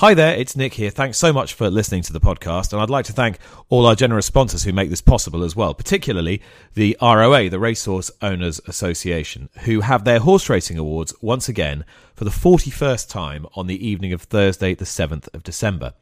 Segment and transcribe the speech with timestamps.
[0.00, 0.90] Hi there, it's Nick here.
[0.90, 3.38] Thanks so much for listening to the podcast, and I'd like to thank
[3.70, 6.42] all our generous sponsors who make this possible as well, particularly
[6.74, 11.82] the ROA, the Racehorse Owners Association, who have their horse racing awards once again
[12.14, 15.94] for the 41st time on the evening of Thursday, the 7th of December.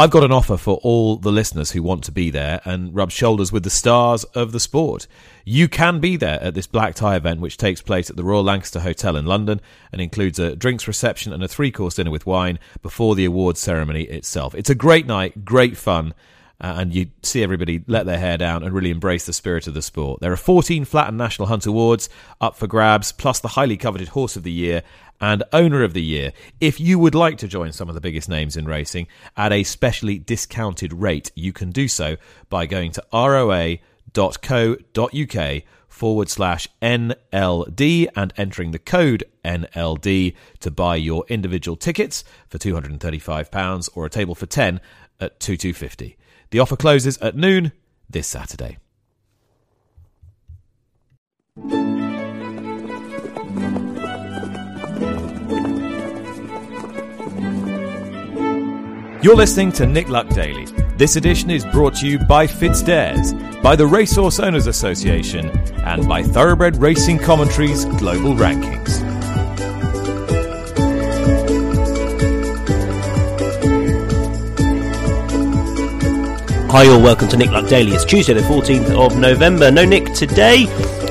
[0.00, 3.10] I've got an offer for all the listeners who want to be there and rub
[3.10, 5.08] shoulders with the stars of the sport.
[5.44, 8.44] You can be there at this black tie event, which takes place at the Royal
[8.44, 12.26] Lancaster Hotel in London and includes a drinks reception and a three course dinner with
[12.26, 14.54] wine before the awards ceremony itself.
[14.54, 16.14] It's a great night, great fun.
[16.60, 19.74] Uh, and you see everybody let their hair down and really embrace the spirit of
[19.74, 20.20] the sport.
[20.20, 22.08] There are 14 Flat and National Hunt Awards
[22.40, 24.82] up for grabs, plus the highly coveted Horse of the Year
[25.20, 26.32] and Owner of the Year.
[26.60, 29.62] If you would like to join some of the biggest names in racing at a
[29.62, 32.16] specially discounted rate, you can do so
[32.48, 33.82] by going to roa.co.uk
[35.88, 43.88] forward slash NLD and entering the code NLD to buy your individual tickets for £235
[43.94, 44.80] or a table for 10
[45.20, 46.17] at 2250.
[46.50, 47.72] The offer closes at noon
[48.08, 48.78] this Saturday.
[59.20, 60.64] You're listening to Nick Luck Daily.
[60.96, 65.50] This edition is brought to you by FitzDares, by the Racehorse Owners Association,
[65.84, 69.17] and by Thoroughbred Racing Commentaries Global Rankings.
[76.70, 77.00] Hi, all.
[77.00, 77.92] Welcome to Nick Luck Daily.
[77.92, 79.70] It's Tuesday, the 14th of November.
[79.70, 80.66] No Nick today.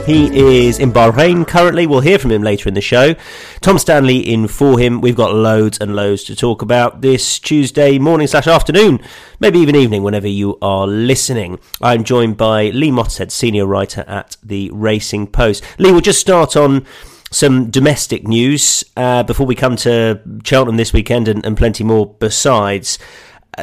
[0.05, 1.87] He is in Bahrain currently.
[1.87, 3.15] We'll hear from him later in the show.
[3.61, 5.01] Tom Stanley in for him.
[5.01, 9.01] We've got loads and loads to talk about this Tuesday morning slash afternoon,
[9.39, 11.57] maybe even evening, whenever you are listening.
[11.81, 15.63] I'm joined by Lee Mottershead, senior writer at the Racing Post.
[15.79, 16.85] Lee, we'll just start on
[17.31, 22.05] some domestic news uh, before we come to Cheltenham this weekend and, and plenty more
[22.19, 22.99] besides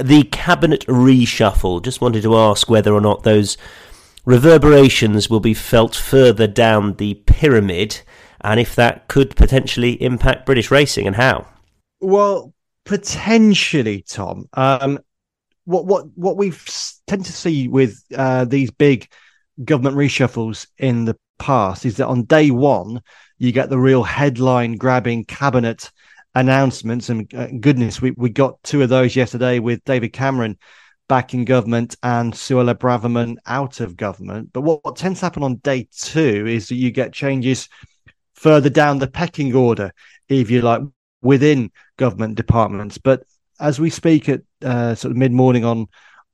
[0.03, 1.83] the cabinet reshuffle.
[1.83, 3.57] Just wanted to ask whether or not those
[4.25, 8.01] reverberations will be felt further down the pyramid
[8.41, 11.47] and if that could potentially impact British racing and how.
[12.01, 12.53] Well,
[12.85, 14.49] potentially, Tom.
[14.53, 15.01] Um,
[15.65, 16.53] what what what we
[17.07, 19.09] tend to see with uh, these big
[19.65, 23.01] government reshuffles in the past is that on day one
[23.39, 25.91] you get the real headline grabbing cabinet
[26.35, 27.09] announcements.
[27.09, 30.59] And uh, goodness, we, we got two of those yesterday with David Cameron
[31.09, 34.51] back in government and Suella Braverman out of government.
[34.53, 37.69] But what, what tends to happen on day two is that you get changes
[38.35, 39.93] further down the pecking order,
[40.29, 40.83] if you like,
[41.23, 42.99] within government departments.
[42.99, 43.25] But
[43.61, 45.87] as we speak at uh, sort of mid morning on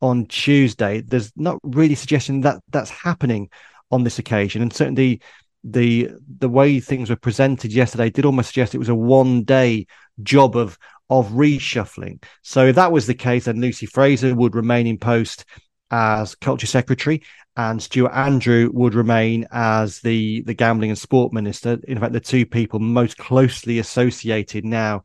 [0.02, 3.50] on Tuesday, there's not really suggestion that that's happening
[3.90, 5.20] on this occasion, and certainly
[5.62, 9.86] the the way things were presented yesterday did almost suggest it was a one day
[10.22, 10.78] job of
[11.08, 12.22] of reshuffling.
[12.42, 15.44] So if that was the case, then Lucy Frazer would remain in post
[15.90, 17.22] as culture secretary,
[17.56, 21.78] and Stuart Andrew would remain as the the gambling and sport minister.
[21.88, 25.02] In fact, the two people most closely associated now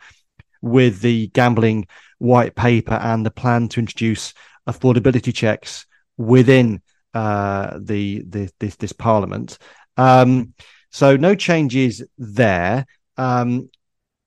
[0.62, 1.88] with the gambling
[2.18, 4.34] white paper and the plan to introduce
[4.68, 5.86] affordability checks
[6.18, 6.82] within
[7.14, 9.58] uh, the, the this, this parliament.
[9.98, 10.54] Um,
[10.92, 12.86] so no changes there.
[13.18, 13.70] Um,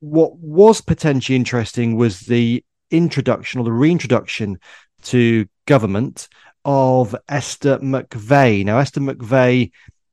[0.00, 4.58] what was potentially interesting was the introduction or the reintroduction
[5.02, 6.28] to government
[6.64, 8.64] of Esther McVey.
[8.64, 9.70] Now, Esther McVey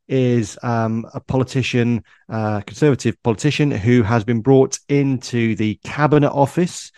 [0.08, 6.92] is um, a politician, uh, conservative politician, who has been brought into the cabinet office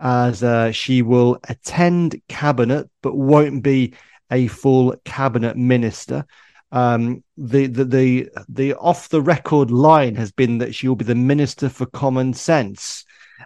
[0.00, 3.94] as uh, she will attend cabinet but won't be
[4.30, 6.24] a full cabinet minister
[6.70, 11.04] um, the, the the the off the record line has been that she will be
[11.04, 13.04] the minister for common sense,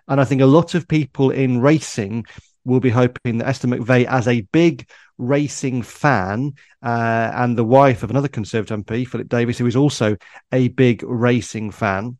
[0.09, 2.25] and I think a lot of people in racing
[2.65, 4.89] will be hoping that Esther McVey, as a big
[5.19, 6.53] racing fan
[6.83, 10.17] uh, and the wife of another Conservative MP, Philip Davies, who is also
[10.53, 12.19] a big racing fan,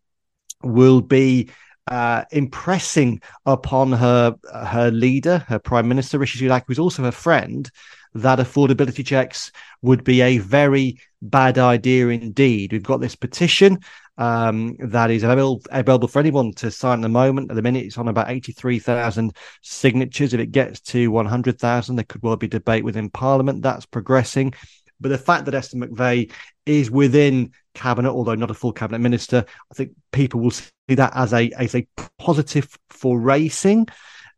[0.63, 1.51] will be
[1.89, 7.71] uh, impressing upon her her leader, her prime minister Rishi Sunak, who's also her friend,
[8.15, 12.73] that affordability checks would be a very bad idea indeed.
[12.73, 13.79] We've got this petition
[14.19, 17.51] um, that is available, for anyone to sign at the moment.
[17.51, 20.35] At the minute, it's on about 83,000 signatures.
[20.35, 23.63] If it gets to 100,000, there could well be debate within Parliament.
[23.63, 24.53] That's progressing.
[25.01, 26.31] But the fact that Esther McVey
[26.65, 31.13] is within cabinet, although not a full cabinet minister, I think people will see that
[31.17, 31.87] as a as a
[32.19, 33.89] positive for racing.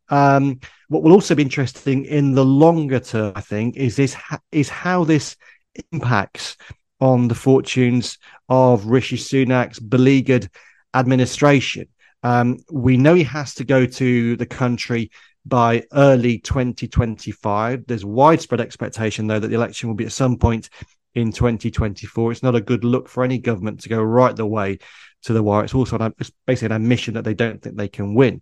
[0.09, 4.15] Um, what will also be interesting in the longer term, I think, is this
[4.51, 5.35] is how this
[5.91, 6.57] impacts
[6.99, 8.17] on the fortunes
[8.47, 10.49] of Rishi Sunak's beleaguered
[10.93, 11.87] administration.
[12.23, 15.11] Um, we know he has to go to the country
[15.45, 17.85] by early 2025.
[17.85, 20.69] There's widespread expectation, though, that the election will be at some point
[21.13, 22.31] in 2024.
[22.31, 24.79] It's not a good look for any government to go right the way
[25.23, 25.63] to the wire.
[25.63, 28.41] It's also an, it's basically an admission that they don't think they can win.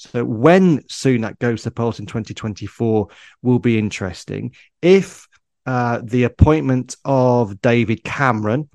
[0.00, 3.08] So when Sunak goes to polls in 2024
[3.42, 4.54] will be interesting.
[4.80, 5.28] If
[5.66, 8.70] uh, the appointment of David Cameron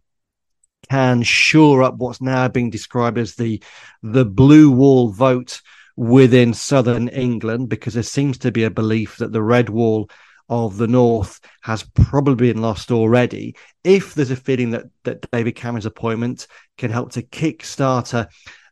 [0.89, 3.63] can shore up what's now being described as the
[4.04, 5.62] the blue wall vote
[5.95, 10.10] within southern England, because there seems to be a belief that the red wall
[10.48, 13.56] of the north has probably been lost already.
[13.83, 16.45] If there's a feeling that that David Cameron's appointment
[16.77, 18.30] can help to kickstart a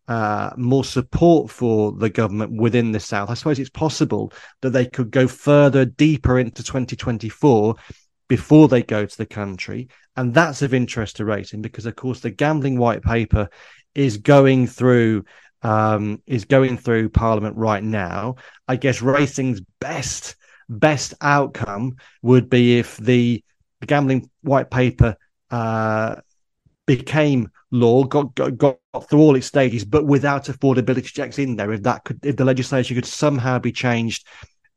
[0.08, 3.30] uh, more support for the government within the South.
[3.30, 7.76] I suppose it's possible that they could go further, deeper into 2024
[8.28, 9.90] before they go to the country.
[10.16, 13.50] And that's of interest to Racing because, of course, the gambling white paper
[13.96, 15.26] is going through.
[15.66, 18.36] Um, is going through Parliament right now.
[18.68, 20.36] I guess Racing's best
[20.68, 23.42] best outcome would be if the,
[23.80, 25.16] the gambling white paper
[25.52, 26.16] uh,
[26.86, 28.78] became law, got, got got
[29.10, 31.72] through all its stages, but without affordability checks in there.
[31.72, 34.28] If that could, if the legislation could somehow be changed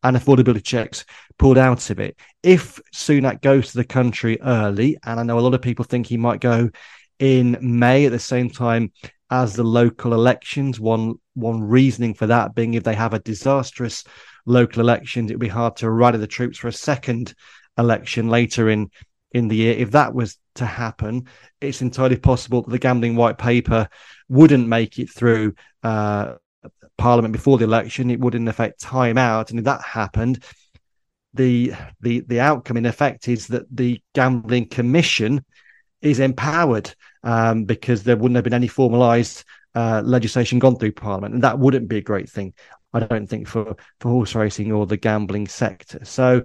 [0.03, 1.05] and affordability checks
[1.39, 5.41] pulled out of it, if Sunak goes to the country early, and I know a
[5.41, 6.71] lot of people think he might go
[7.19, 8.93] in May at the same time
[9.31, 10.79] as the local elections.
[10.81, 14.05] One one reasoning for that being if they have a disastrous
[14.47, 17.35] local elections, it'd be hard to rally the troops for a second
[17.79, 18.91] election later in
[19.37, 19.75] in the year.
[19.77, 21.29] If that was to happen,
[21.61, 23.89] it's entirely possible that the gambling white paper
[24.29, 26.35] wouldn't make it through uh,
[26.97, 28.11] Parliament before the election.
[28.11, 29.51] It would, in effect, time out.
[29.51, 30.43] And if that happened,
[31.35, 35.45] the the the outcome, in effect, is that the gambling commission
[36.01, 39.45] is empowered um, because there wouldn't have been any formalised
[39.75, 42.55] uh, legislation gone through Parliament, and that wouldn't be a great thing.
[42.95, 46.07] I don't think for for horse racing or the gambling sector.
[46.07, 46.45] So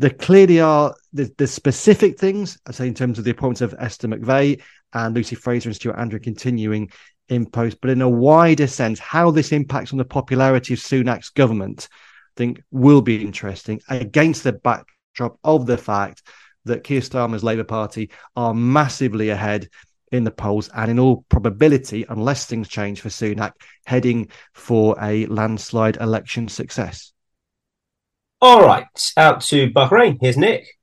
[0.00, 4.08] there clearly are the, specific things, I say, in terms of the appointments of Esther
[4.08, 4.62] McVey
[4.94, 6.90] and Lucy Frazer and Stuart Andrew continuing
[7.28, 11.28] in post, but in a wider sense, how this impacts on the popularity of Sunak's
[11.28, 16.22] government, I think will be interesting against the backdrop of the fact
[16.64, 19.68] that Keir Starmer's Labour Party are massively ahead
[20.12, 23.52] in the polls and in all probability, unless things change for Sunak,
[23.84, 27.12] heading for a landslide election success.
[28.42, 28.86] All right,
[29.18, 30.16] out to Bahrain.
[30.18, 30.78] Here's Nick.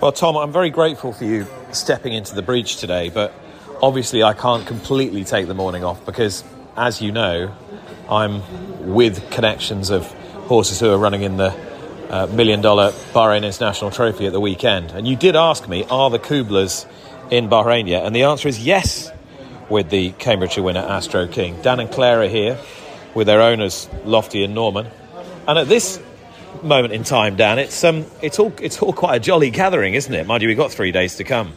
[0.00, 3.32] Well, Tom, I'm very grateful for you stepping into the breach today, but
[3.80, 6.42] obviously I can't completely take the morning off because,
[6.76, 7.54] as you know,
[8.10, 8.42] I'm
[8.92, 10.04] with connections of
[10.48, 11.54] horses who are running in the
[12.08, 14.90] uh, million dollar Bahrain International Trophy at the weekend.
[14.90, 16.86] And you did ask me, are the Kublers
[17.30, 18.04] in Bahrain yet?
[18.04, 19.12] And the answer is yes,
[19.68, 21.62] with the Cambridgeshire winner Astro King.
[21.62, 22.58] Dan and Claire are here
[23.14, 24.88] with their owners, Lofty and Norman.
[25.50, 25.98] And at this
[26.62, 30.14] moment in time, Dan, it's um, it's all it's all quite a jolly gathering, isn't
[30.14, 30.24] it?
[30.24, 31.54] Mind you, we've got three days to come.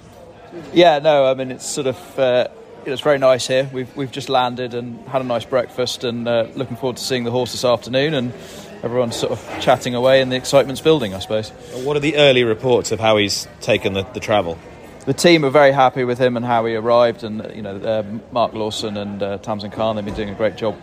[0.74, 2.48] Yeah, no, I mean it's sort of uh,
[2.88, 3.69] it's very nice here.
[3.72, 7.24] We've we've just landed and had a nice breakfast, and uh, looking forward to seeing
[7.24, 8.16] the horse this afternoon.
[8.16, 8.34] And
[8.81, 11.51] everyone's sort of chatting away, and the excitement's building, I suppose.
[11.84, 14.57] What are the early reports of how he's taken the, the travel?
[15.06, 18.04] The team are very happy with him and how he arrived, and you know uh,
[18.31, 20.81] Mark Lawson and uh, Tamsin Khan they've been doing a great job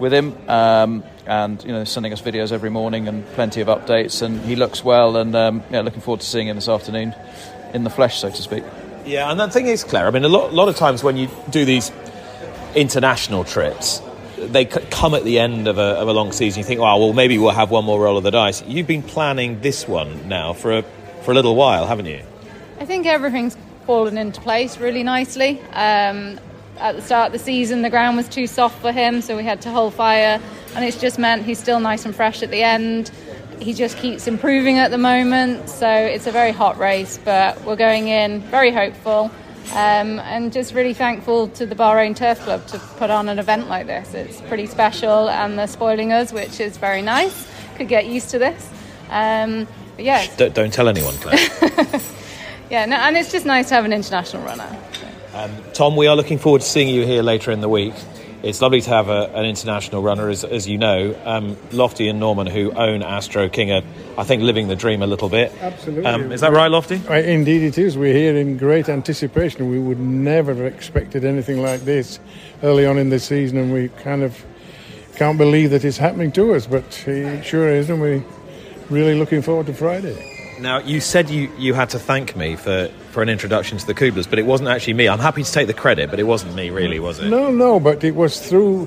[0.00, 0.34] with him.
[0.48, 4.20] Um, and you know sending us videos every morning and plenty of updates.
[4.20, 7.14] And he looks well, and um, yeah, looking forward to seeing him this afternoon
[7.72, 8.64] in the flesh, so to speak.
[9.06, 10.08] Yeah, and the thing is, Claire.
[10.08, 11.92] I mean, a lot, a lot of times when you do these
[12.74, 14.02] international trips,
[14.38, 16.60] they come at the end of a, of a long season.
[16.60, 18.62] You think, oh, well, maybe we'll have one more roll of the dice.
[18.66, 20.82] You've been planning this one now for a
[21.22, 22.22] for a little while, haven't you?
[22.80, 23.56] I think everything's
[23.86, 25.60] fallen into place really nicely.
[25.72, 26.40] Um,
[26.78, 29.44] at the start of the season, the ground was too soft for him, so we
[29.44, 30.40] had to hold fire,
[30.74, 33.10] and it's just meant he's still nice and fresh at the end.
[33.60, 37.76] He just keeps improving at the moment, so it's a very hot race, but we're
[37.76, 39.30] going in very hopeful.
[39.72, 43.68] Um, and just really thankful to the Bahrain Turf Club to put on an event
[43.68, 44.14] like this.
[44.14, 47.46] It's pretty special, and they're spoiling us, which is very nice.
[47.76, 48.68] Could get used to this.
[49.10, 51.38] Um, yeah, don't, don't, tell anyone, Claire.
[52.70, 54.76] yeah, no, and it's just nice to have an international runner.
[55.34, 57.94] Um, Tom, we are looking forward to seeing you here later in the week.
[58.42, 61.14] It's lovely to have a, an international runner, as, as you know.
[61.24, 63.82] Um, Lofty and Norman, who own Astro King, are,
[64.16, 65.52] I think, living the dream a little bit.
[65.60, 66.06] Absolutely.
[66.06, 66.96] Um, is that right, Lofty?
[66.96, 67.98] Right, indeed, it is.
[67.98, 69.68] We're here in great anticipation.
[69.68, 72.18] We would never have expected anything like this
[72.62, 74.42] early on in the season, and we kind of
[75.16, 78.24] can't believe that it's happening to us, but it sure is, and we're
[78.88, 80.39] really looking forward to Friday.
[80.60, 83.94] Now, you said you, you had to thank me for, for an introduction to the
[83.94, 85.08] Kublers, but it wasn't actually me.
[85.08, 87.28] I'm happy to take the credit, but it wasn't me, really, was it?
[87.28, 88.86] No, no, but it was through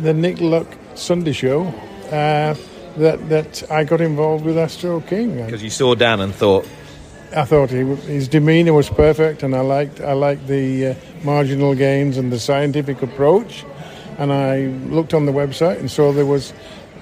[0.00, 1.66] the Nick Luck Sunday show
[2.10, 2.54] uh,
[2.98, 5.44] that that I got involved with Astro King.
[5.44, 6.68] Because you saw Dan and thought,
[7.34, 10.94] I thought he, his demeanour was perfect, and I liked I liked the uh,
[11.24, 13.64] marginal gains and the scientific approach.
[14.18, 16.52] And I looked on the website and saw there was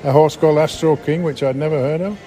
[0.05, 2.19] a horse called Astro King, which I'd never heard of,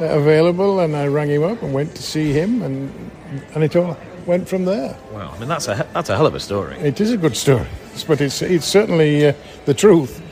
[0.00, 0.80] available.
[0.80, 3.10] And I rang him up and went to see him, and
[3.54, 4.96] and it all went from there.
[5.12, 6.76] wow, I mean, that's a, that's a hell of a story.
[6.76, 7.66] It is a good story,
[8.06, 9.32] but it's it's certainly uh,
[9.64, 10.22] the truth.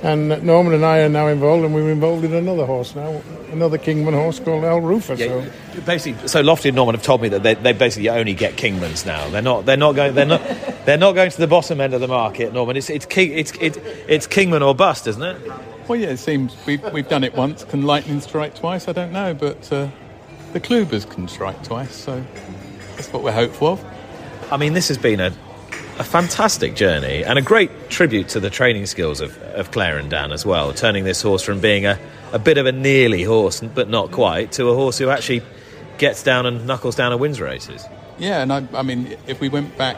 [0.00, 3.20] And Norman and I are now involved, and we're involved in another horse now,
[3.50, 5.16] another Kingman horse called Al Rufa.
[5.16, 5.40] So.
[5.40, 8.56] Yeah, basically, so Lofty and Norman have told me that they, they basically only get
[8.56, 9.28] Kingmans now.
[9.28, 9.66] They're not.
[9.66, 10.14] They're not going.
[10.14, 10.40] They're not.
[10.86, 12.76] They're not going to the bottom end of the market, Norman.
[12.76, 13.32] It's it's King.
[13.32, 15.52] It's it, it's Kingman or bust, isn't it?
[15.88, 17.64] Well, yeah, it seems we've, we've done it once.
[17.64, 18.88] Can lightning strike twice?
[18.88, 19.88] I don't know, but uh,
[20.52, 22.22] the Kublers can strike twice, so
[22.94, 23.84] that's what we're hopeful of.
[24.52, 25.32] I mean, this has been a,
[25.98, 30.10] a fantastic journey and a great tribute to the training skills of, of Claire and
[30.10, 31.98] Dan as well, turning this horse from being a,
[32.32, 35.40] a bit of a nearly horse, but not quite, to a horse who actually
[35.96, 37.82] gets down and knuckles down and wins races.
[38.18, 39.96] Yeah, and I, I mean, if we went back,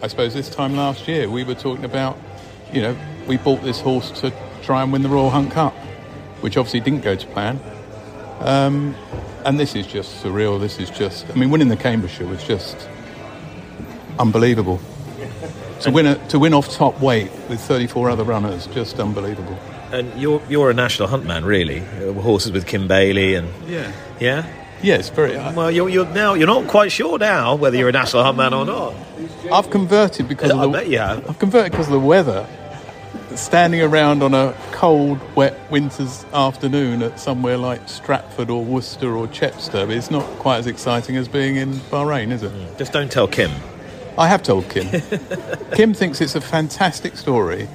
[0.00, 2.16] I suppose this time last year, we were talking about,
[2.72, 4.32] you know, we bought this horse to
[4.62, 5.74] try and win the Royal Hunt Cup,
[6.40, 7.60] which obviously didn't go to plan.
[8.40, 8.94] Um,
[9.44, 10.60] and this is just surreal.
[10.60, 12.88] This is just, I mean, winning the Cambridgeshire was just
[14.18, 14.80] unbelievable.
[15.82, 19.58] To win, a, to win off top weight with 34 other runners, just unbelievable.
[19.92, 21.80] And you're you're a national hunt man, really.
[21.80, 23.92] Uh, Horses with Kim Bailey and Yeah.
[24.18, 24.46] yeah.
[24.82, 25.36] Yeah, it's very.
[25.36, 28.36] I, Well, you're, you're now you're not quite sure now whether you're a national hunt
[28.36, 28.94] man or not.
[29.52, 31.28] I've converted because I of the, bet you have.
[31.28, 32.46] I've converted because of the weather.
[33.36, 39.26] Standing around on a cold, wet winter's afternoon at somewhere like Stratford or Worcester or
[39.28, 42.50] Chepstow is not quite as exciting as being in Bahrain, is it?
[42.50, 42.78] Hmm.
[42.78, 43.50] Just don't tell Kim.
[44.16, 44.88] I have told Kim.
[45.74, 47.68] Kim thinks it's a fantastic story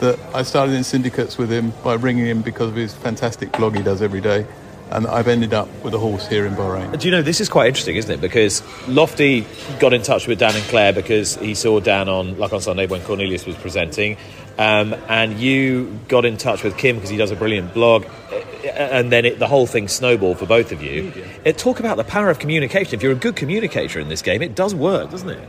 [0.00, 3.74] that I started in syndicates with him by ringing him because of his fantastic blog
[3.74, 4.46] he does every day,
[4.90, 6.98] and I've ended up with a horse here in Bahrain.
[6.98, 8.20] Do you know this is quite interesting, isn't it?
[8.20, 9.46] Because Lofty
[9.80, 12.86] got in touch with Dan and Claire because he saw Dan on like on Sunday
[12.86, 14.16] when Cornelius was presenting,
[14.58, 18.36] um, and you got in touch with Kim because he does a brilliant blog, uh,
[18.68, 21.12] and then it, the whole thing snowballed for both of you.
[21.44, 22.94] It, talk about the power of communication.
[22.94, 25.48] If you're a good communicator in this game, it does work, doesn't it?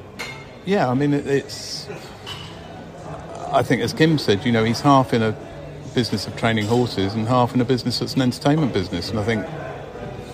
[0.65, 1.88] Yeah, I mean, it, it's.
[3.51, 5.38] I think, as Kim said, you know, he's half in a
[5.97, 9.09] business of training horses and half in a business that's an entertainment business.
[9.09, 9.43] And I think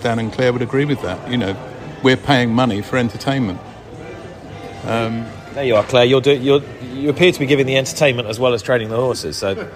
[0.02, 1.30] Dan and Claire would agree with that.
[1.30, 1.56] You know,
[2.02, 3.58] we're paying money for entertainment.
[4.84, 6.04] Um, there you are, Claire.
[6.04, 8.96] You're, do, you're you appear to be giving the entertainment as well as training the
[8.96, 9.38] horses.
[9.38, 9.66] So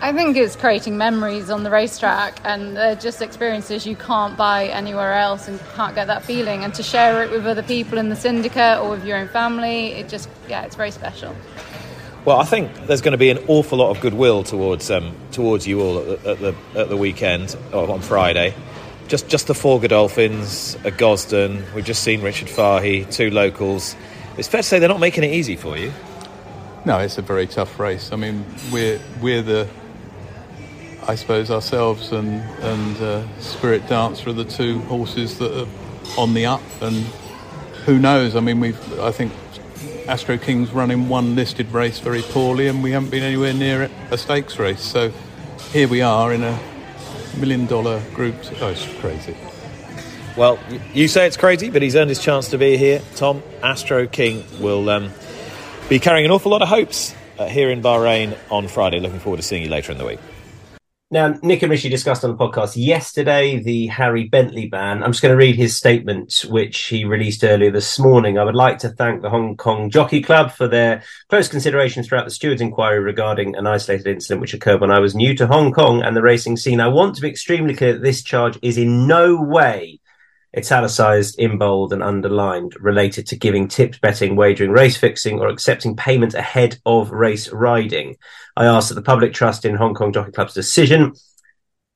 [0.00, 4.66] I think it's creating memories on the racetrack and they're just experiences you can't buy
[4.66, 6.64] anywhere else and can't get that feeling.
[6.64, 9.92] And to share it with other people in the syndicate or with your own family,
[9.92, 11.32] it just, yeah, it's very special.
[12.26, 15.64] Well, I think there's going to be an awful lot of goodwill towards um, towards
[15.64, 18.52] you all at the, at the at the weekend or on Friday.
[19.06, 21.62] Just just the four Godolphins, a Gosden.
[21.72, 23.94] We've just seen Richard Fahey, two locals.
[24.36, 25.92] It's fair to say they're not making it easy for you.
[26.84, 28.10] No, it's a very tough race.
[28.10, 29.68] I mean, we're we're the,
[31.06, 35.68] I suppose ourselves and and uh, Spirit Dancer are the two horses that are
[36.18, 36.96] on the up, and
[37.84, 38.34] who knows?
[38.34, 39.32] I mean, we've I think
[40.08, 44.16] Astro King's running one listed race very poorly, and we haven't been anywhere near a
[44.16, 44.80] stakes race.
[44.80, 45.12] So
[45.72, 46.58] here we are in a
[47.38, 48.36] million dollar group.
[48.60, 49.36] Oh, it's crazy.
[50.36, 50.60] Well,
[50.94, 53.02] you say it's crazy, but he's earned his chance to be here.
[53.16, 55.10] Tom Astro King will um,
[55.88, 59.00] be carrying an awful lot of hopes uh, here in Bahrain on Friday.
[59.00, 60.20] Looking forward to seeing you later in the week.
[61.08, 65.04] Now, Nick and Rishi discussed on the podcast yesterday the Harry Bentley ban.
[65.04, 68.38] I'm just going to read his statement, which he released earlier this morning.
[68.38, 72.24] I would like to thank the Hong Kong Jockey Club for their close consideration throughout
[72.24, 75.70] the steward's inquiry regarding an isolated incident which occurred when I was new to Hong
[75.70, 76.80] Kong and the racing scene.
[76.80, 80.00] I want to be extremely clear that this charge is in no way
[80.56, 85.96] italicized, in bold, and underlined, related to giving tips, betting, wagering, race fixing, or accepting
[85.96, 88.16] payment ahead of race riding.
[88.56, 91.14] I ask that the public trust in Hong Kong Jockey Club's decision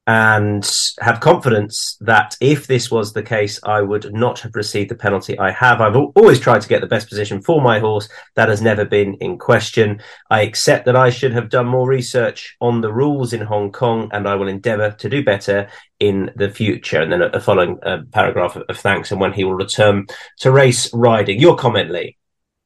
[0.07, 0.69] and
[1.01, 5.39] have confidence that if this was the case, I would not have received the penalty
[5.39, 5.81] I have.
[5.81, 8.09] I've always tried to get the best position for my horse.
[8.35, 10.01] That has never been in question.
[10.31, 14.09] I accept that I should have done more research on the rules in Hong Kong
[14.13, 15.69] and I will endeavour to do better
[16.01, 17.01] in the future.
[17.01, 20.07] And then a, a following uh, paragraph of, of thanks and when he will return
[20.39, 21.39] to race riding.
[21.39, 22.17] Your comment, Lee.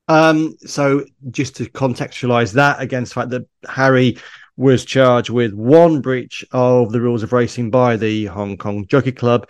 [0.08, 4.18] Um, so just to contextualize that against the fact that Harry
[4.56, 9.12] was charged with one breach of the rules of racing by the Hong Kong Jockey
[9.12, 9.48] Club,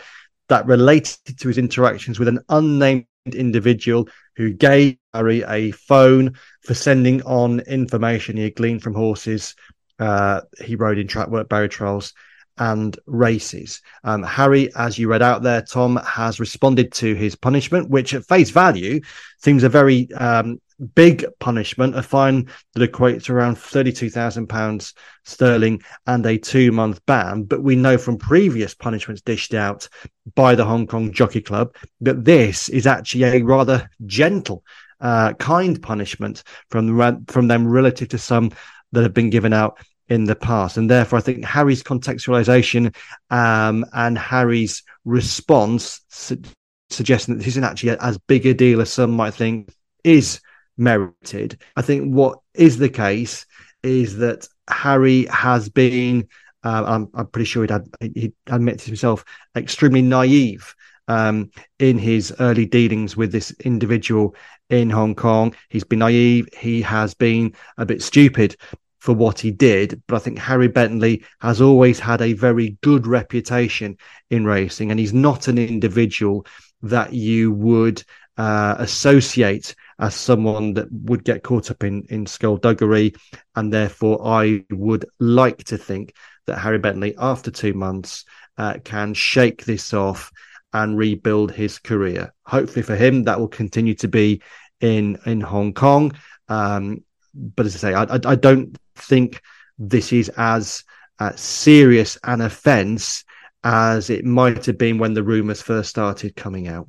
[0.48, 6.74] that related to his interactions with an unnamed individual who gave Harry a phone for
[6.74, 9.54] sending on information he had gleaned from horses
[9.98, 12.12] uh, he rode in track work barrier trials
[12.58, 13.80] and races.
[14.04, 18.24] Um, Harry, as you read out there, Tom has responded to his punishment, which at
[18.26, 19.00] face value
[19.38, 20.60] seems a very um,
[20.94, 24.92] big punishment, a fine that equates to around £32,000
[25.24, 27.44] sterling and a two month ban.
[27.44, 29.88] But we know from previous punishments dished out
[30.34, 34.64] by the Hong Kong Jockey Club that this is actually a rather gentle,
[35.00, 38.50] uh, kind punishment from, from them relative to some
[38.92, 39.78] that have been given out
[40.08, 40.76] in the past.
[40.76, 42.94] And therefore, I think Harry's contextualization
[43.30, 46.42] um, and Harry's response su-
[46.90, 50.40] suggesting that this isn't actually as big a deal as some might think is
[50.76, 51.60] merited.
[51.76, 53.46] I think what is the case
[53.82, 56.28] is that Harry has been,
[56.64, 59.24] uh, I'm, I'm, pretty sure he'd, had, he admitted himself,
[59.56, 60.74] extremely naive
[61.08, 64.34] um, in his early dealings with this individual
[64.70, 65.54] in Hong Kong.
[65.68, 66.48] He's been naive.
[66.56, 68.56] He has been a bit stupid
[69.04, 70.02] for what he did.
[70.06, 73.98] But I think Harry Bentley has always had a very good reputation
[74.30, 76.46] in racing, and he's not an individual
[76.82, 78.02] that you would
[78.38, 83.14] uh, associate as someone that would get caught up in in skullduggery,
[83.54, 86.14] and therefore I would like to think
[86.46, 88.24] that Harry Bentley, after two months,
[88.58, 90.30] uh, can shake this off
[90.72, 92.34] and rebuild his career.
[92.44, 94.42] Hopefully for him, that will continue to be
[94.80, 96.12] in in Hong Kong.
[96.48, 99.40] Um, but as I say, I, I, I don't think
[99.78, 100.84] this is as
[101.18, 103.24] uh, serious an offence
[103.62, 106.88] as it might have been when the rumours first started coming out.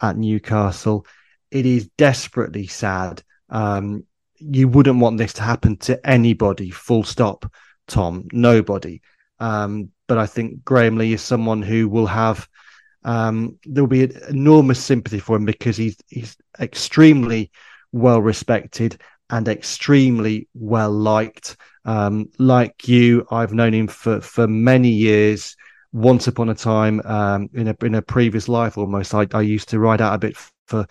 [0.00, 1.06] at Newcastle.
[1.50, 3.22] It is desperately sad.
[3.48, 4.04] Um,
[4.36, 7.50] you wouldn't want this to happen to anybody, full stop,
[7.86, 8.28] Tom.
[8.32, 9.02] Nobody.
[9.38, 12.48] Um, but I think Graham Lee is someone who will have
[13.04, 17.50] um, there will be enormous sympathy for him because he's he's extremely
[17.92, 21.56] well respected and extremely well liked.
[21.84, 25.56] Um, like you, I've known him for for many years.
[25.92, 29.70] Once upon a time, um, in a in a previous life, almost, I, I used
[29.70, 30.36] to ride out a bit
[30.66, 30.86] for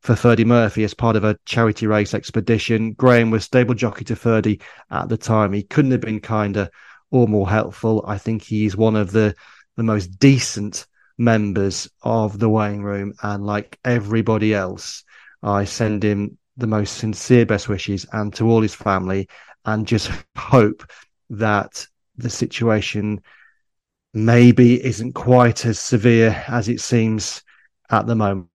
[0.00, 2.92] for Ferdy Murphy as part of a charity race expedition.
[2.94, 4.60] Graham was stable jockey to Ferdy
[4.90, 5.52] at the time.
[5.52, 6.70] He couldn't have been kinder
[7.12, 8.04] or more helpful.
[8.06, 9.34] I think he's one of the
[9.76, 10.86] the most decent
[11.18, 15.04] members of the weighing room, and like everybody else,
[15.42, 19.28] I send him the most sincere best wishes and to all his family
[19.64, 20.84] and just hope
[21.30, 23.20] that the situation
[24.14, 27.42] maybe isn't quite as severe as it seems
[27.90, 28.48] at the moment.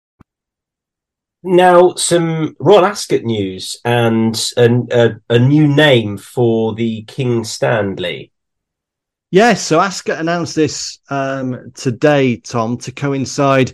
[1.43, 8.31] Now, some Royal Ascot news and a, a, new name for the King Stanley.
[9.29, 13.73] Yes, so Ascot announced this um, today, Tom, to coincide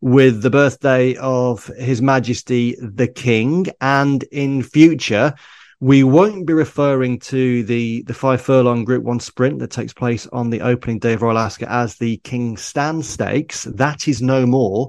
[0.00, 5.34] with the birthday of His Majesty the King, and in future
[5.78, 10.26] we won't be referring to the the five furlong Group One sprint that takes place
[10.28, 13.64] on the opening day of Royal Ascot as the King's Stand Stakes.
[13.64, 14.88] That is no more.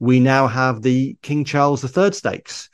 [0.00, 2.68] We now have the King Charles III Stakes.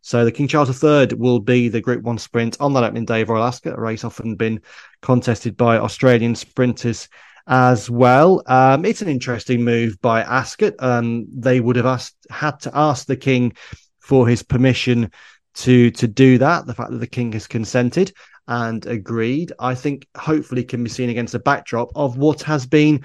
[0.00, 3.20] So the King Charles III will be the Group One sprint on that opening day
[3.20, 4.62] of Royal Ascot, a race often been
[5.02, 7.08] contested by Australian sprinters
[7.46, 8.42] as well.
[8.46, 10.74] Um, it's an interesting move by Ascot.
[10.78, 13.54] Um, they would have asked, had to ask the king
[13.98, 15.10] for his permission
[15.54, 16.66] to to do that.
[16.66, 18.12] The fact that the king has consented
[18.46, 23.04] and agreed, I think, hopefully, can be seen against the backdrop of what has been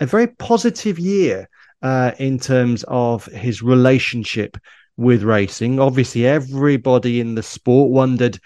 [0.00, 1.48] a very positive year
[1.82, 4.56] uh, in terms of his relationship
[4.96, 5.78] with racing.
[5.80, 8.38] Obviously, everybody in the sport wondered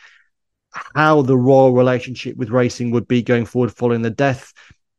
[0.72, 4.52] how the royal relationship with racing would be going forward following the death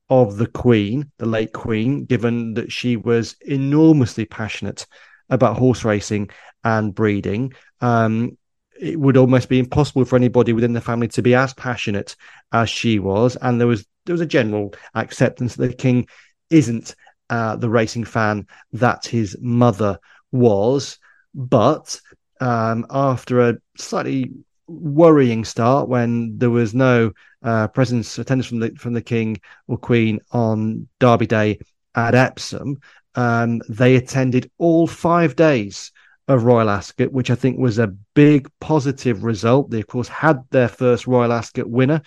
[0.10, 4.86] of the Queen, the late Queen, given that she was enormously passionate
[5.30, 6.30] about horse racing
[6.64, 7.54] and breeding.
[7.80, 8.38] Um,
[8.80, 12.16] it would almost be impossible for anybody within the family to be as passionate
[12.52, 16.08] as she was, and there was there was a general acceptance that the king
[16.50, 16.96] isn't
[17.30, 20.00] uh, the racing fan that his mother
[20.32, 20.98] was.
[21.34, 22.02] But
[22.42, 24.32] um, after a slightly
[24.72, 27.12] worrying start when there was no
[27.44, 31.60] uh, presence attendance from the from the king or queen on Derby Day
[31.96, 32.80] at Epsom,
[33.16, 35.92] um, they attended all five days
[36.28, 39.70] of Royal Ascot, which I think was a big positive result.
[39.70, 42.02] They, of course, had their first Royal Ascot winner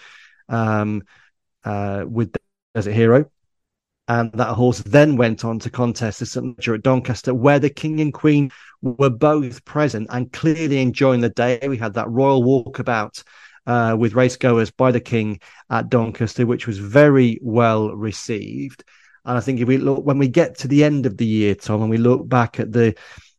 [0.48, 1.02] um,
[1.64, 2.34] uh, with
[2.74, 3.30] Desert Hero.
[4.06, 6.58] And that horse then went on to contest the St.
[6.58, 8.50] Leger at Doncaster, where the King and Queen
[8.82, 11.58] were both present and clearly enjoying the day.
[11.66, 13.22] We had that royal walkabout
[13.66, 15.40] uh, with racegoers by the King
[15.70, 18.84] at Doncaster, which was very well received.
[19.24, 21.54] And I think if we look when we get to the end of the year,
[21.54, 22.94] Tom, and we look back at the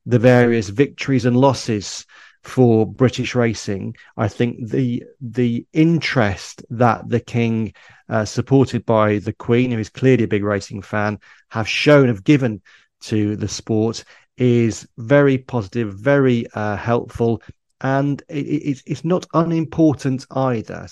[0.07, 2.05] the various victories and losses
[2.45, 7.73] for British racing, I think the the interest that the King,
[8.09, 12.23] uh, supported by the Queen, who is clearly a big racing fan, have shown, have
[12.23, 12.61] given
[13.01, 14.03] to the sport
[14.37, 17.41] is very positive, very uh, helpful,
[17.81, 20.87] and it, it, it's not unimportant either.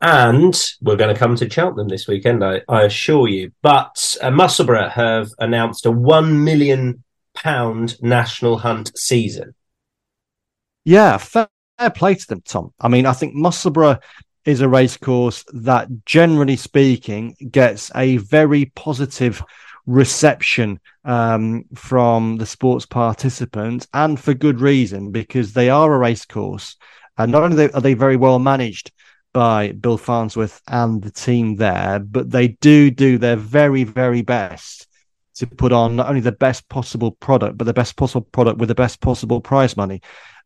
[0.00, 3.52] And we're going to come to Cheltenham this weekend, I, I assure you.
[3.62, 7.02] But uh, Musselburgh have announced a one million
[7.34, 9.54] pound national hunt season.
[10.86, 11.48] Yeah, fair,
[11.96, 12.72] play to them, Tom.
[12.80, 13.98] I mean, I think Musselburgh
[14.44, 19.42] is a racecourse that, generally speaking, gets a very positive
[19.86, 26.76] reception um, from the sports participants, and for good reason, because they are a racecourse.
[27.18, 28.92] And not only are they very well managed
[29.32, 34.86] by Bill Farnsworth and the team there, but they do do their very, very best
[35.34, 38.68] to put on not only the best possible product, but the best possible product with
[38.68, 40.00] the best possible prize money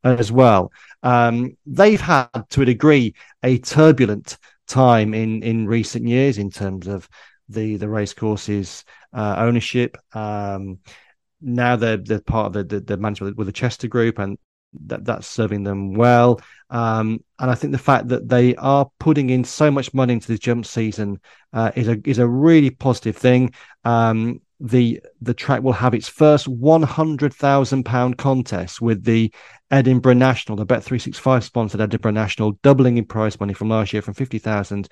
[0.04, 0.72] as well.
[1.02, 6.86] Um, they've had, to a degree, a turbulent time in in recent years in terms
[6.86, 7.08] of
[7.48, 9.96] the the racecourses uh, ownership.
[10.12, 10.78] Um,
[11.40, 14.38] now they're they're part of the, the, the management with the Chester Group, and
[14.86, 16.40] that that's serving them well.
[16.70, 20.28] Um, and I think the fact that they are putting in so much money into
[20.28, 21.20] the jump season
[21.52, 23.52] uh, is a is a really positive thing.
[23.84, 29.32] Um, the the track will have its first one hundred thousand pound contest with the
[29.70, 33.70] Edinburgh National, the Bet three six five sponsored Edinburgh National, doubling in prize money from
[33.70, 34.88] last year from fifty thousand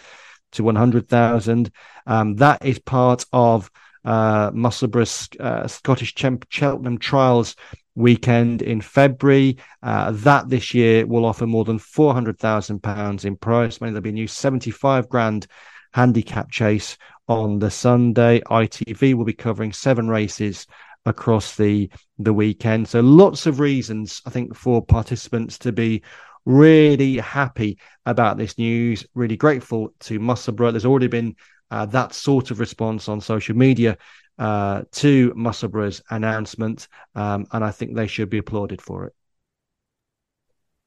[0.53, 1.71] to one hundred thousand.
[2.07, 3.71] Um, that is part of
[4.05, 7.55] uh, Musselburgh's uh, Scottish Cheltenham Trials
[7.95, 9.59] weekend in February.
[9.83, 13.93] Uh, that this year will offer more than four hundred thousand pounds in prize money.
[13.93, 15.47] There'll be a new seventy-five grand
[15.93, 16.97] handicap chase
[17.29, 18.41] on the Sunday.
[18.41, 20.67] ITV will be covering seven races
[21.05, 22.89] across the the weekend.
[22.89, 26.03] So lots of reasons I think for participants to be
[26.45, 29.07] really happy about this news.
[29.15, 30.73] Really grateful to Musselburgh.
[30.73, 31.37] There's already been
[31.71, 33.99] uh, that sort of response on social media
[34.39, 39.15] uh, to Musselburgh's announcement, um, and I think they should be applauded for it.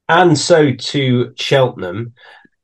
[0.08, 2.14] And so to Cheltenham.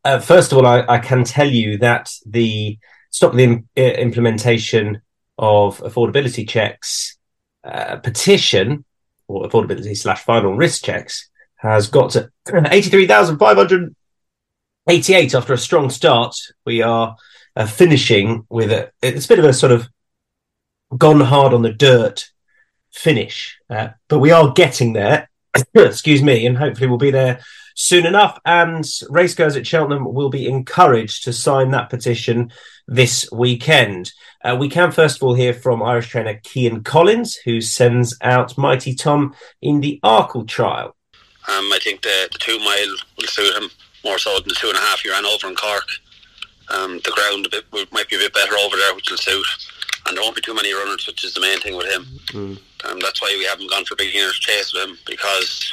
[0.04, 2.78] Uh, first of all, I, I, can tell you that the
[3.10, 5.02] stop the Im- implementation
[5.38, 7.18] of affordability checks
[7.64, 8.84] uh, petition
[9.26, 16.36] or affordability slash final risk checks has got to 83,588 after a strong start.
[16.64, 17.16] We are
[17.56, 19.88] uh, finishing with a it's a bit of a sort of
[20.96, 22.30] gone hard on the dirt
[22.90, 25.28] finish, uh, but we are getting there.
[25.74, 27.40] Excuse me, and hopefully we'll be there
[27.78, 28.40] soon enough.
[28.44, 32.50] And racegoers at Cheltenham will be encouraged to sign that petition
[32.88, 34.12] this weekend.
[34.44, 38.58] Uh, we can first of all hear from Irish trainer Cian Collins, who sends out
[38.58, 40.96] Mighty Tom in the Arkle trial.
[41.46, 43.70] Um, I think the, the two mile will suit him
[44.04, 45.88] more so than the two and a half he ran over in Cork.
[46.70, 49.46] Um, the ground a bit, might be a bit better over there, which will suit.
[50.06, 52.04] And there won't be too many runners, which is the main thing with him.
[52.28, 52.58] Mm.
[52.90, 55.72] Um, that's why we haven't gone for beginners chase with him because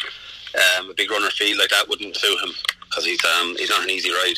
[0.55, 3.83] um, a big runner field like that wouldn't suit him because he's um, he's not
[3.83, 4.37] an easy ride.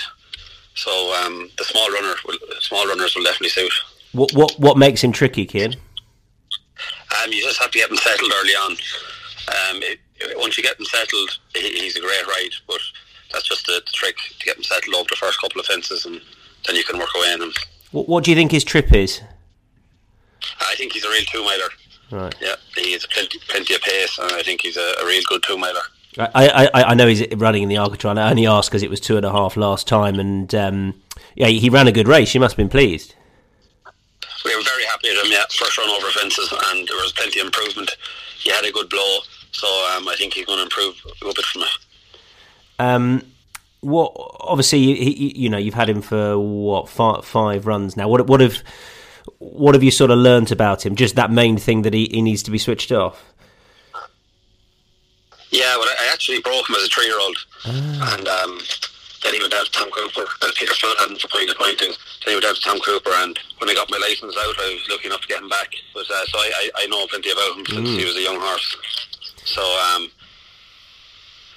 [0.76, 0.92] So
[1.24, 3.74] um, the small runner, will, small runners will definitely suit.
[4.12, 5.74] What what what makes him tricky, Cian?
[5.74, 8.72] Um, you just have to get him settled early on.
[8.72, 10.00] Um, it,
[10.36, 12.80] once you get him settled, he, he's a great ride, but
[13.32, 16.06] that's just the, the, trick to get him settled over the first couple of fences,
[16.06, 16.22] and
[16.66, 17.54] then you can work away on him.
[17.92, 19.22] What, what do you think his trip is?
[20.60, 21.70] I think he's a real two miler.
[22.12, 22.36] Right.
[22.42, 25.44] Yeah, he has plenty, plenty of pace, and I think he's a, a real good
[25.44, 25.82] two miler.
[26.18, 28.18] I, I, I know he's running in the Arkle trial.
[28.18, 31.02] I only asked because it was two and a half last time, and um,
[31.36, 32.34] yeah, he ran a good race.
[32.34, 33.14] You must have been pleased.
[34.44, 35.32] We were very happy with him.
[35.32, 37.96] Yeah, first run over fences, and there was plenty of improvement.
[38.38, 39.20] He had a good blow,
[39.52, 41.70] so um, I think he's going to improve a little bit from it.
[42.80, 43.24] Um,
[43.82, 48.08] what obviously he, you know you've had him for what five, five runs now.
[48.08, 48.64] What what have
[49.40, 50.96] what have you sort of learnt about him?
[50.96, 53.34] Just that main thing that he, he needs to be switched off.
[55.52, 58.60] Yeah, well, I actually broke him as a three-year-old, and um,
[59.24, 60.26] then he went down to Tom Cooper.
[60.42, 61.90] And Peter Flood hadn't the pointing.
[61.90, 64.74] Then he went down to Tom Cooper, and when I got my license out, I
[64.74, 65.72] was lucky enough to get him back.
[65.94, 68.40] But uh, so I, I, I know plenty about him since he was a young
[68.40, 68.76] horse.
[69.46, 70.12] So um,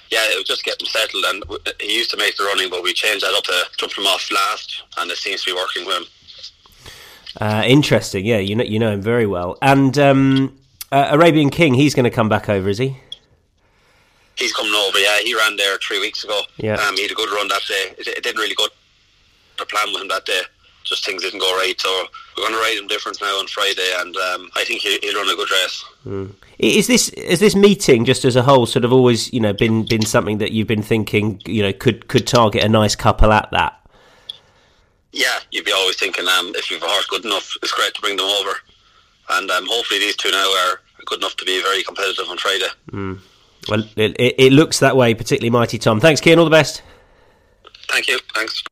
[0.09, 1.43] yeah, it was just getting settled, and
[1.79, 4.29] he used to make the running, but we changed that up to jump him off
[4.31, 6.05] last, and it seems to be working with him.
[7.39, 8.39] Uh, interesting, yeah.
[8.39, 9.57] You know you know him very well.
[9.61, 10.59] And um,
[10.91, 12.97] uh, Arabian King, he's going to come back over, is he?
[14.35, 15.19] He's coming over, yeah.
[15.19, 16.41] He ran there three weeks ago.
[16.57, 16.75] Yeah.
[16.75, 17.93] Um, he had a good run that day.
[17.97, 18.67] It, it didn't really go
[19.57, 20.41] to plan with him that day.
[20.83, 21.79] Just things didn't go right.
[21.79, 21.89] So
[22.35, 25.19] we're going to ride him different now on Friday, and um, I think he, he'll
[25.19, 26.35] run a good race.
[26.57, 29.85] Is this is this meeting just as a whole sort of always you know been
[29.85, 33.49] been something that you've been thinking you know could could target a nice couple at
[33.51, 33.79] that?
[35.11, 38.01] Yeah, you'd be always thinking um, if you've a horse good enough, it's great to
[38.01, 38.51] bring them over.
[39.29, 42.67] And um, hopefully these two now are good enough to be very competitive on Friday.
[43.69, 45.99] Well, it, it, it looks that way, particularly Mighty Tom.
[45.99, 46.39] Thanks, Cian.
[46.39, 46.81] All the best.
[47.89, 48.19] Thank you.
[48.33, 48.63] Thanks.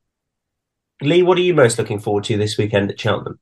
[1.02, 3.40] Lee, what are you most looking forward to this weekend at Cheltenham?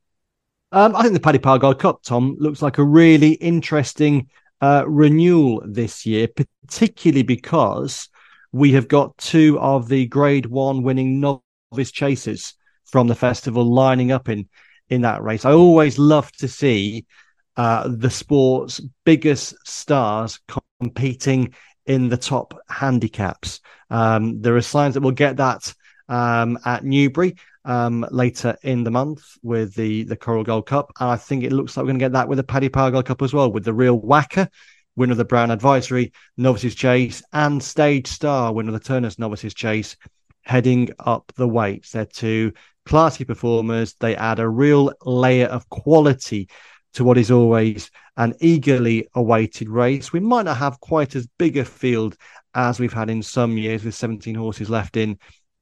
[0.70, 4.28] Um, I think the Paddy Power Gold Cup, Tom, looks like a really interesting
[4.60, 8.08] uh, renewal this year, particularly because
[8.52, 14.12] we have got two of the Grade One winning novice chasers from the festival lining
[14.12, 14.48] up in
[14.88, 15.44] in that race.
[15.44, 17.06] I always love to see
[17.56, 20.38] uh, the sport's biggest stars
[20.80, 21.54] competing
[21.86, 23.60] in the top handicaps.
[23.90, 25.72] Um, there are signs that we'll get that
[26.08, 31.10] um, at Newbury um, later in the month with the the Coral Gold Cup, and
[31.10, 33.06] I think it looks like we're going to get that with the Paddy Power Gold
[33.06, 34.48] Cup as well, with the Real Whacker,
[34.96, 39.54] winner of the Brown Advisory Novices Chase, and Stage Star, winner of the Turners Novices
[39.54, 39.96] Chase,
[40.42, 41.92] heading up the weights.
[41.92, 42.52] They're two
[42.86, 43.94] classy performers.
[44.00, 46.48] They add a real layer of quality
[46.94, 50.12] to what is always an eagerly awaited race.
[50.12, 52.16] We might not have quite as big a field
[52.54, 55.18] as we've had in some years with 17 horses left in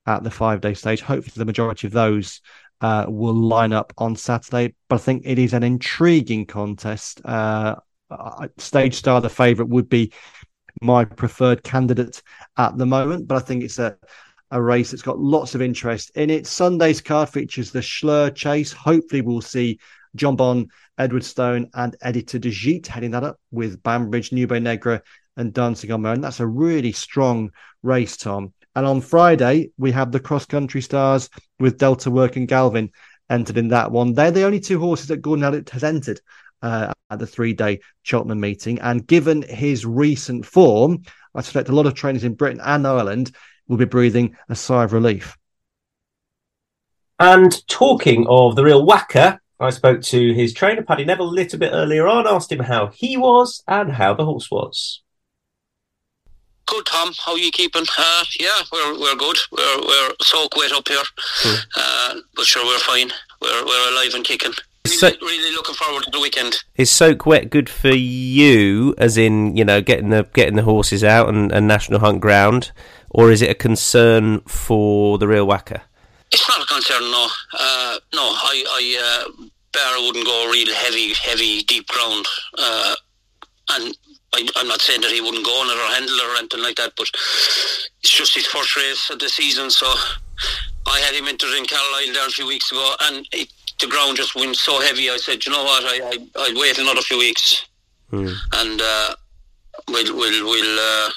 [0.06, 1.00] at the five day stage.
[1.00, 2.40] Hopefully, the majority of those
[2.80, 4.74] uh, will line up on Saturday.
[4.88, 7.20] But I think it is an intriguing contest.
[7.24, 7.76] Uh,
[8.58, 10.12] stage star, the favourite, would be
[10.80, 12.22] my preferred candidate
[12.56, 13.26] at the moment.
[13.26, 13.96] But I think it's a
[14.52, 16.46] a race that's got lots of interest in it.
[16.46, 18.72] Sunday's card features the Shloer Chase.
[18.72, 19.78] Hopefully, we'll see
[20.16, 25.02] Jonbon, Edward Stone, and Editeur du Gite heading that up with Banbridge, Nube Negra,
[25.36, 26.20] and Dancing on Moon.
[26.20, 27.50] That's a really strong
[27.82, 28.52] race, Tom.
[28.74, 32.90] And on Friday, we have the cross country stars with Delta Work and Galvin
[33.30, 34.12] entered in that one.
[34.12, 36.20] They're the only two horses that Gordon Elliott has entered
[36.62, 38.80] uh, at the three day Cheltenham meeting.
[38.80, 41.02] And given his recent form,
[41.34, 43.32] I suspect a lot of trainers in Britain and Ireland
[43.68, 45.36] will be breathing a sigh of relief.
[47.18, 51.58] And talking of the real whacker, I spoke to his trainer, Paddy Neville, a little
[51.58, 55.02] bit earlier on, asked him how he was and how the horse was.
[56.66, 57.12] Good, Tom.
[57.24, 57.84] How are you keeping?
[57.96, 59.36] Uh, yeah, we're we're good.
[59.52, 61.02] We're we're so wet up here,
[61.76, 63.10] uh, but sure we're fine.
[63.40, 64.52] We're we're alive and kicking.
[64.84, 66.64] Really, So- really looking forward to the weekend.
[66.74, 71.04] Is soak wet good for you, as in you know getting the getting the horses
[71.04, 72.72] out and, and national hunt ground,
[73.10, 75.82] or is it a concern for the real whacker?
[76.32, 77.28] It's not a concern, no.
[77.58, 82.26] Uh, no, I, I uh, Bear wouldn't go real heavy, heavy, deep ground.
[82.58, 82.94] Uh,
[83.70, 83.96] and
[84.34, 86.62] I, I'm not saying that he wouldn't go on it or handle it or anything
[86.62, 87.08] like that, but
[88.02, 89.70] it's just his first race of the season.
[89.70, 89.86] So
[90.86, 94.16] I had him entered in Carlisle there a few weeks ago, and it, the ground
[94.16, 95.10] just went so heavy.
[95.10, 97.66] I said, you know what, I, I, I'll wait another few weeks,
[98.52, 99.14] and uh,
[99.88, 100.78] we'll we'll we'll.
[100.80, 101.10] Uh,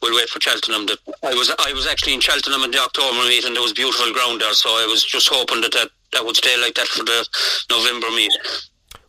[0.00, 0.86] We'll wait for Cheltenham.
[0.86, 3.72] That I was I was actually in Cheltenham in the October meet, and there was
[3.72, 4.54] beautiful ground there.
[4.54, 7.26] So I was just hoping that that, that would stay like that for the
[7.70, 8.32] November meet.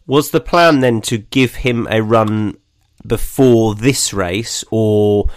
[0.06, 2.58] Was the plan then to give him a run
[3.06, 5.30] before this race, or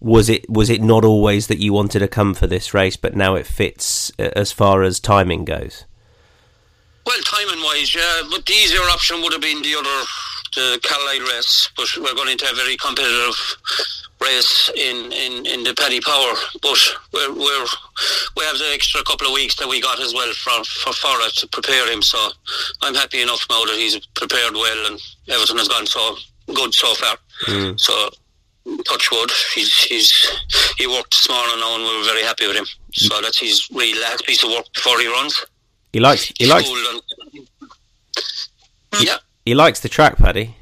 [0.00, 3.14] was it was it not always that you wanted to come for this race, but
[3.14, 5.84] now it fits uh, as far as timing goes?
[7.04, 10.06] Well, timing wise, yeah, but the easier option would have been the other,
[10.54, 11.70] the Carlisle race.
[11.76, 13.36] But we're going into a very competitive
[14.20, 16.78] race in, in, in the Paddy Power, but
[17.12, 17.66] we're, we're
[18.36, 21.28] we have the extra couple of weeks that we got as well for for Fora
[21.36, 22.02] to prepare him.
[22.02, 22.18] So
[22.82, 26.16] I'm happy enough now that he's prepared well and everything has gone so
[26.54, 27.16] good so far.
[27.48, 27.78] Mm.
[27.80, 28.10] So
[28.84, 30.12] touch wood, he's he's
[30.78, 32.66] he worked this morning now and we were very happy with him.
[32.92, 35.44] So that's his really last piece of work before he runs.
[35.92, 37.02] He likes he likes and-
[39.00, 39.16] yeah.
[39.44, 40.56] He likes the track, Paddy.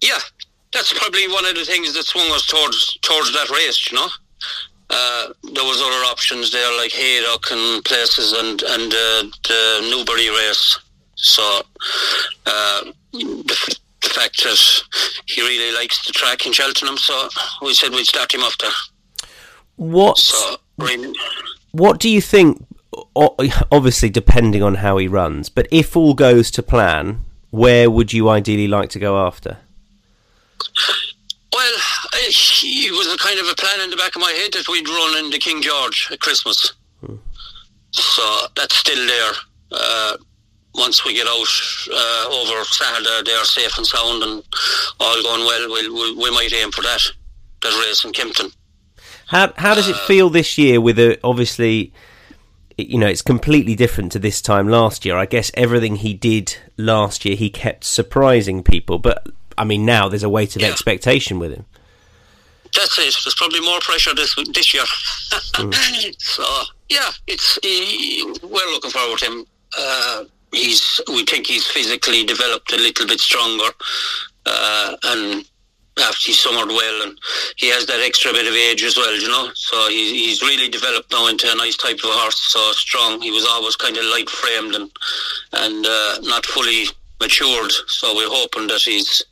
[0.00, 0.18] Yeah,
[0.72, 3.90] that's probably one of the things that swung us towards towards that race.
[3.90, 4.08] You know,
[4.90, 10.28] uh, there was other options there like Haydock and places, and and uh, the Newbury
[10.28, 10.78] race.
[11.16, 11.62] So
[12.46, 14.82] uh, the, f- the fact that
[15.26, 17.28] he really likes the track in Cheltenham, so
[17.62, 18.70] we said we'd start him off there.
[19.76, 21.14] What So really,
[21.72, 22.66] what do you think?
[23.72, 27.23] Obviously, depending on how he runs, but if all goes to plan,
[27.54, 29.58] where would you ideally like to go after?
[31.52, 31.76] well,
[32.14, 34.88] it was a kind of a plan in the back of my head that we'd
[34.88, 36.72] run in the King George at Christmas.
[37.92, 38.22] So
[38.56, 39.32] that's still there.
[39.70, 40.16] Uh,
[40.74, 41.46] once we get out
[41.92, 44.42] uh, over Saturday, they're safe and sound and
[44.98, 45.68] all going well.
[45.70, 47.02] We'll, we, we might aim for that.
[47.62, 48.50] That race in Kempton.
[49.28, 50.80] How how does it feel this year?
[50.80, 51.92] With a obviously,
[52.76, 55.16] you know, it's completely different to this time last year.
[55.16, 58.98] I guess everything he did last year, he kept surprising people.
[58.98, 60.68] But I mean, now there's a weight of Yeah.
[60.70, 61.66] expectation with him.
[62.74, 63.14] That's it.
[63.24, 64.84] There's probably more pressure this this year.
[66.18, 66.44] so
[66.88, 69.46] yeah, it's he, we're looking forward to him.
[69.78, 73.70] Uh, he's we think he's physically developed a little bit stronger,
[74.46, 75.44] uh, and
[75.98, 77.18] after he summered well, and
[77.56, 79.50] he has that extra bit of age as well, you know.
[79.54, 82.40] So he's he's really developed now into a nice type of horse.
[82.52, 83.20] So strong.
[83.20, 84.90] He was always kind of light framed and
[85.52, 86.86] and uh, not fully
[87.20, 87.72] matured.
[87.88, 89.24] So we're hoping that he's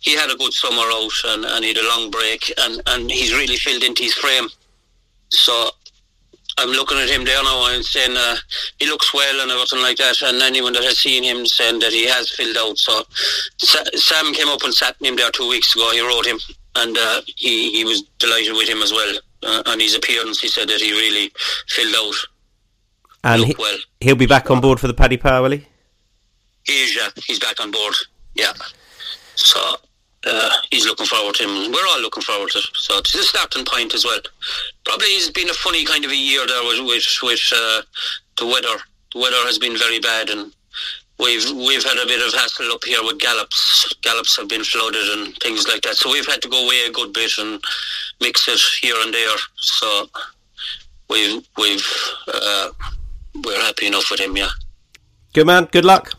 [0.00, 3.10] he had a good summer out and, and he had a long break and, and
[3.10, 4.48] he's really filled into his frame.
[5.28, 5.70] So
[6.60, 8.36] I'm looking at him there now and saying uh,
[8.78, 10.20] he looks well and everything like that.
[10.22, 12.76] And anyone that has seen him saying that he has filled out.
[12.78, 13.02] So
[13.56, 15.90] Sa- Sam came up and sat in him there two weeks ago.
[15.92, 16.38] He wrote him
[16.76, 19.18] and uh, he, he was delighted with him as well.
[19.42, 21.32] Uh, on his appearance, he said that he really
[21.68, 22.14] filled out.
[23.24, 23.78] And he, well.
[24.00, 25.66] he'll be back on board for the Paddy Power, will he?
[26.64, 27.08] He is, yeah.
[27.24, 27.94] He's back on board.
[28.34, 28.52] Yeah.
[29.34, 29.76] So
[30.26, 31.72] uh, he's looking forward to him.
[31.72, 32.64] We're all looking forward to it.
[32.74, 34.20] So it's a starting point as well.
[34.84, 37.82] Probably it's been a funny kind of a year there with with, with uh,
[38.38, 38.82] the weather.
[39.12, 40.52] The weather has been very bad, and
[41.18, 43.94] we've we've had a bit of hassle up here with gallops.
[44.02, 45.96] Gallops have been flooded and things like that.
[45.96, 47.62] So we've had to go away a good bit and
[48.20, 49.36] mix it here and there.
[49.56, 50.06] So
[51.08, 51.86] we've we've
[52.28, 52.70] uh,
[53.44, 54.36] we're happy enough with him.
[54.36, 54.50] Yeah.
[55.32, 55.68] Good man.
[55.72, 56.12] Good luck.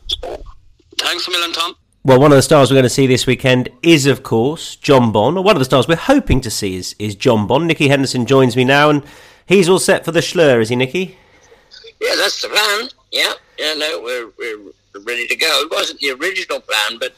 [0.98, 1.76] Thanks a million, Tom.
[2.04, 5.44] Well, one of the stars we're going to see this weekend is, of course, Jonbon.
[5.44, 7.68] One of the stars we're hoping to see is, is Jonbon.
[7.68, 9.04] Nicky Henderson joins me now, and
[9.46, 11.20] he's all set for the Shloer, is he, Nicky?
[12.00, 12.90] Yeah, that's the plan.
[13.12, 15.62] Yeah, yeah, no, we're we're ready to go.
[15.64, 17.14] It wasn't the original plan, but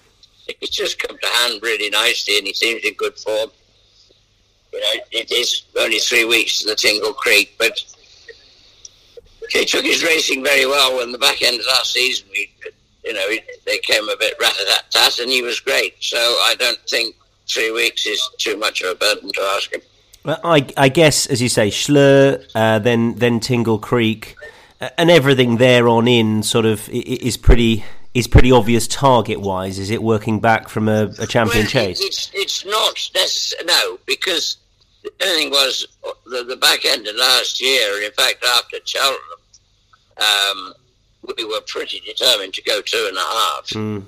[0.47, 3.51] it's just come to hand really nicely, and he seems in good form.
[4.73, 7.81] You know, it is only three weeks to the Tingle Creek, but
[9.49, 10.99] he took his racing very well.
[11.01, 12.51] In the back end of last season, we,
[13.05, 13.27] you know,
[13.65, 15.95] they came a bit rat-a-tat-tat, and he was great.
[15.99, 17.15] So I don't think
[17.47, 19.81] three weeks is too much of a burden to ask him.
[20.23, 24.35] Well, I, I guess, as you say, Shloer, uh, then then Tingle Creek,
[24.79, 29.79] uh, and everything there on in sort of is pretty is pretty obvious target wise.
[29.79, 31.99] Is it working back from a, a champion Well, chase?
[31.99, 34.57] it- It's it's not necess- no because
[35.03, 35.85] the thing was
[36.25, 37.95] the, the back end of last year.
[37.95, 39.19] and In fact, after Cheltenham,
[40.17, 40.73] um,
[41.37, 43.67] we were pretty determined to go two and a half.
[43.69, 44.03] Mm.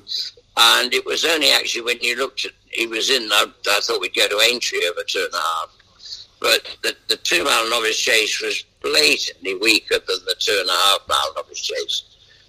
[0.58, 3.30] And it was only actually when you looked at he was in.
[3.32, 5.69] I, I thought we'd go to Aintree over two and a half.
[6.39, 10.73] But the, the two mile novice chase was blatantly weaker than the two and a
[10.73, 12.04] half mile novice chase.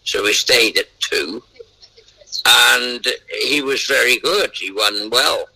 [0.04, 1.42] So we stayed at two.
[2.44, 3.06] And
[3.40, 4.50] he was very good.
[4.54, 5.48] He won well.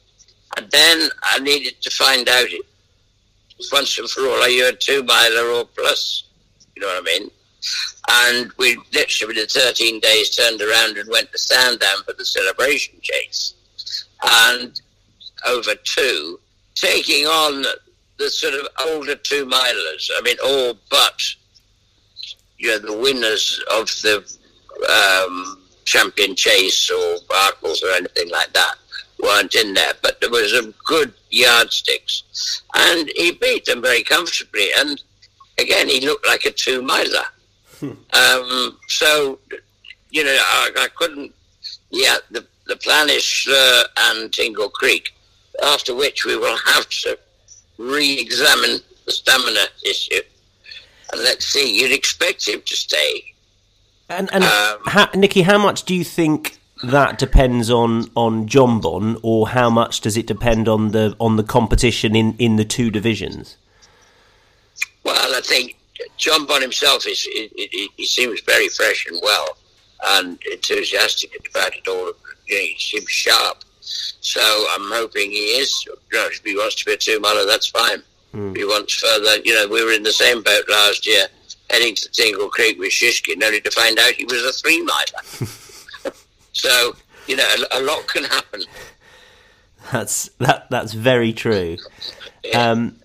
[0.56, 2.66] And then I needed to find out it
[3.72, 4.42] once and for all.
[4.42, 6.24] Are you a two miler or plus?
[6.74, 7.30] You know what I mean?
[8.08, 12.94] And we literally, within 13 days, turned around and went to Sandown for the celebration
[13.02, 13.54] chase.
[14.22, 14.80] And
[15.46, 16.40] over two,
[16.74, 17.64] taking on
[18.18, 20.10] the sort of older two milers.
[20.16, 21.22] I mean, all but
[22.58, 24.18] you know the winners of the
[24.88, 28.74] um, champion chase or Barclays or anything like that
[29.22, 29.94] weren't in there.
[30.02, 34.68] But there was some good yardsticks, and he beat them very comfortably.
[34.78, 35.02] And
[35.58, 37.24] again, he looked like a two miler.
[37.82, 39.38] Um, so
[40.10, 41.32] you know, I, I couldn't.
[41.90, 45.12] Yeah, the the plan is Shloer and Tingle Creek.
[45.62, 47.18] after which we will have to
[47.78, 50.20] re-examine the stamina issue.
[51.12, 53.24] And let's see, you'd expect him to stay.
[54.08, 59.18] And, and Um, ha- Nicky, how much do you think that depends on on Jonbon,
[59.22, 62.90] or how much does it depend on the on the competition in, in the two
[62.90, 63.56] divisions?
[65.04, 65.76] Well, I think
[66.18, 69.56] Jonbon himself is he, he, he seems very fresh and well,
[70.06, 72.12] and enthusiastic about it all.
[72.46, 73.64] You know, he seems sharp.
[73.80, 74.40] So
[74.70, 75.84] I'm hoping he is.
[75.86, 78.02] You know, if he wants to be a two miler, that's fine.
[78.32, 81.26] If he wants further, you know, we were in the same boat last year,
[81.68, 86.12] heading to Tingle Creek with Shishkin, only to find out he was a three miler.
[86.52, 86.94] so
[87.26, 88.62] you know, a, a lot can happen.
[89.92, 91.76] That's that that's very true.
[92.54, 92.96] Um,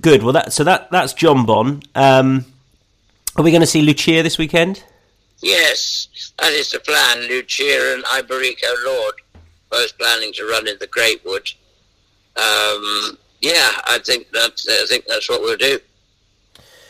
[0.00, 0.22] good.
[0.22, 1.84] Well, that so that that's Jonbon.
[1.94, 2.44] Um,
[3.36, 4.82] are we going to see Lucia this weekend?
[5.42, 7.20] Yes, that is the plan.
[7.28, 9.14] Lucia and Iberico Lord
[9.70, 11.54] both planning to run in the Greatwood.
[12.36, 15.78] Um, yeah, I think that I think that's what we'll do.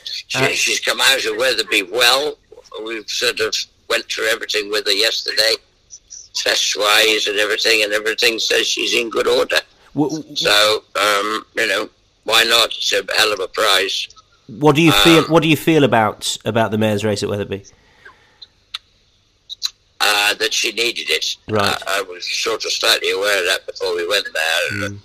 [0.04, 2.36] She, Uh, she's come out of Wetherby well.
[2.84, 3.54] We've sort of
[3.88, 5.54] went through everything with her yesterday,
[6.34, 9.60] test wise and everything, and everything says she's in good order.
[9.94, 11.90] W- So um, you know,
[12.24, 12.68] why not?
[12.68, 14.08] It's a hell of a prize.
[14.46, 15.24] What do you feel?
[15.24, 17.64] Um, What do you feel about about the mayor's race at Wetherby?
[20.00, 21.36] uh, that she needed it.
[21.48, 21.76] Right.
[21.86, 24.88] I, I was sort of slightly aware of that before we went there.
[24.88, 24.96] Hmm.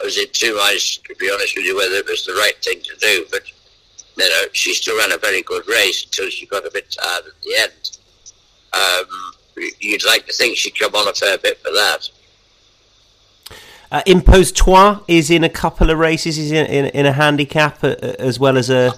[0.00, 2.56] I was in two minds, to be honest with you, whether it was the right
[2.62, 3.24] thing to do.
[3.30, 3.42] But
[4.16, 7.24] you know, she still ran a very good race until she got a bit tired
[7.26, 7.98] at the end.
[8.74, 9.32] Um,
[9.80, 12.08] you'd like to think she'd come on a fair bit for that.
[13.92, 16.36] Uh, Impose Toi is in a couple of races.
[16.36, 18.94] He's in, in, in a handicap uh, uh, as well as a.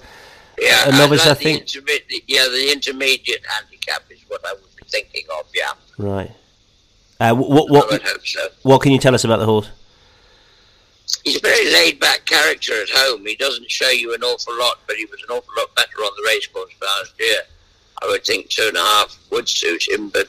[0.57, 1.61] Yeah, A novice, I like the think.
[1.63, 5.47] intermediate- yeah, the intermediate handicap is what I would be thinking of.
[5.53, 6.31] Yeah, Right.
[7.19, 8.47] Uh, what I what hope so.
[8.63, 9.69] what can you tell us about the horse?
[11.25, 13.25] he's a very laid back character at home.
[13.27, 16.11] He doesn't show you an awful lot, but he was an awful lot better on
[16.17, 17.41] the racecourse last year.
[18.03, 20.29] I would think two and a half would suit him, but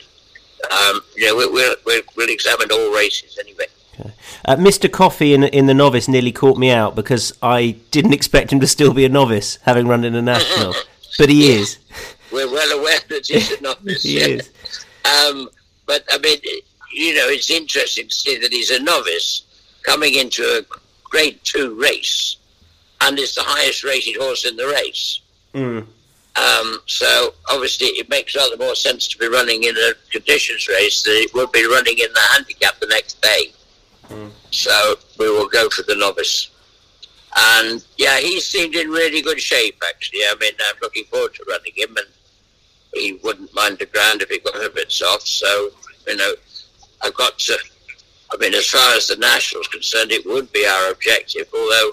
[0.71, 3.65] um, you know, we'll, we'll, we'll examine all races anyway.
[4.45, 8.51] Uh, Mister Coffey in in the novice nearly caught me out because I didn't expect
[8.51, 10.75] him to still be a novice, having run in a national,
[11.17, 11.77] but he is.
[12.31, 14.03] We're well aware that he's a novice.
[14.03, 14.49] He is.
[15.05, 15.49] Um,
[15.85, 16.39] but I mean,
[16.93, 19.43] you know, it's interesting to see that he's a novice
[19.83, 20.61] coming into a
[21.03, 22.37] Grade Two race,
[23.01, 25.21] and is the highest rated horse in the race.
[25.53, 25.85] Mm.
[26.35, 31.03] Um, so obviously, it makes rather more sense to be running in a conditions race
[31.03, 33.53] than it would be running in the handicap the next day.
[34.51, 36.49] So we will go for the novice.
[37.35, 40.21] And yeah, he seemed in really good shape actually.
[40.21, 42.07] I mean, I'm looking forward to running him, and
[42.93, 45.27] he wouldn't mind the ground if it got a bit soft.
[45.27, 45.69] So
[46.07, 46.33] you know,
[47.01, 47.57] I've got to.
[48.33, 51.47] I mean, as far as the national's concerned, it would be our objective.
[51.53, 51.91] Although,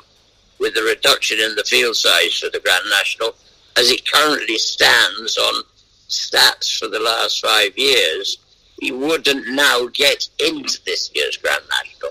[0.59, 3.35] with the reduction in the field size for the Grand National,
[3.77, 5.63] as it currently stands on
[6.09, 8.39] stats for the last five years,
[8.83, 12.11] he wouldn't now get into this year's Grand National.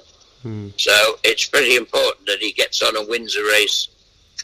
[0.78, 3.90] So it's pretty important that he gets on and wins a race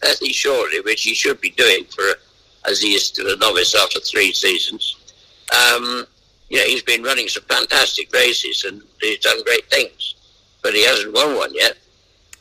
[0.01, 2.03] fairly shortly, which he should be doing for,
[2.65, 4.97] as he is still a novice after three seasons.
[5.53, 6.05] Um,
[6.49, 10.15] you know, he's been running some fantastic races and he's done great things,
[10.61, 11.77] but he hasn't won one yet.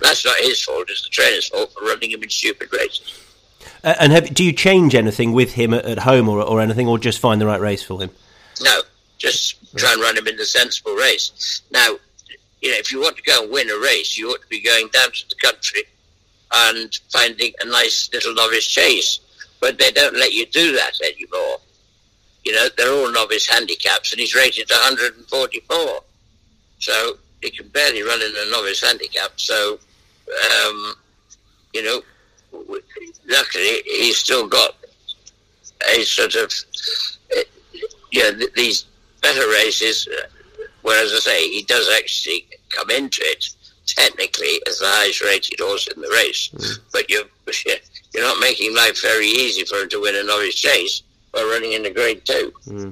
[0.01, 3.19] That's not his fault; it's the trainer's fault for running him in stupid races.
[3.85, 6.89] Uh, and have, do you change anything with him at, at home or, or anything,
[6.89, 8.11] or just find the right race for him?
[8.61, 8.83] No,
[9.17, 11.63] just try and run him in the sensible race.
[11.71, 11.97] Now,
[12.63, 14.61] you know, if you want to go and win a race, you ought to be
[14.61, 15.83] going down to the country
[16.53, 19.21] and finding a nice little novice chase.
[19.61, 21.59] But they don't let you do that anymore.
[22.45, 26.03] You know, they're all novice handicaps, and he's rated 144.
[26.79, 29.33] So he can barely run in a novice handicap.
[29.37, 29.79] So,
[30.29, 30.95] um,
[31.73, 32.03] you know,
[33.29, 34.77] luckily he's still got
[35.95, 36.53] a sort of,
[37.37, 37.41] uh,
[38.11, 38.87] you know, these
[39.23, 40.09] better races.
[40.09, 40.27] Uh,
[40.83, 43.49] whereas I say he does actually come into it
[43.87, 46.83] technically as the highest rated horse in the race, hmm.
[46.93, 47.25] but you're
[48.15, 51.03] you're not making life very easy for him to win a novice chase
[51.33, 52.53] by running in the grade two.
[52.65, 52.91] Hmm.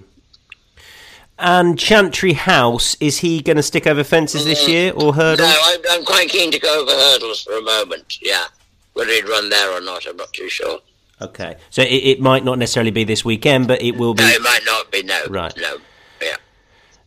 [1.37, 4.69] And Chantry House, is he going to stick over fences this mm.
[4.69, 5.49] year or hurdles?
[5.49, 8.23] No, I'm, I'm quite keen to go over hurdles for a moment.
[8.23, 8.45] Yeah,
[8.93, 10.79] whether he'd run there or not, I'm not too sure.
[11.21, 14.23] Okay, so it, it might not necessarily be this weekend, but it will be.
[14.23, 15.03] No, it might not be.
[15.03, 15.53] No, Right.
[15.57, 15.79] No.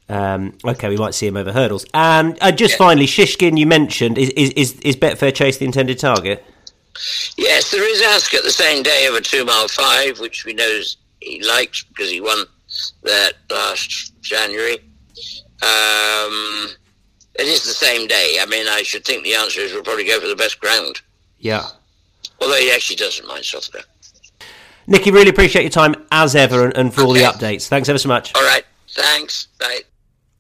[0.10, 1.86] Um, okay, we might see him over hurdles.
[1.94, 6.00] And uh, just finally, Shishkin, you mentioned is is is, is Betfair Chase the intended
[6.00, 6.44] target?
[7.38, 10.82] Yes, there is Ascot the same day of a two mile five, which we know
[11.20, 12.46] he likes because he won
[13.04, 14.78] that last January.
[15.62, 16.70] Um,
[17.36, 18.38] it is the same day.
[18.40, 21.02] I mean, I should think the answer is we'll probably go for the best ground.
[21.40, 21.68] Yeah.
[22.42, 23.84] Although he actually doesn't mind Southwell.
[24.88, 27.68] Nicky, really appreciate your time as ever and, and for all the updates.
[27.68, 28.34] Thanks ever so much.
[28.36, 28.64] All right.
[28.90, 29.48] Thanks.
[29.60, 29.82] Bye.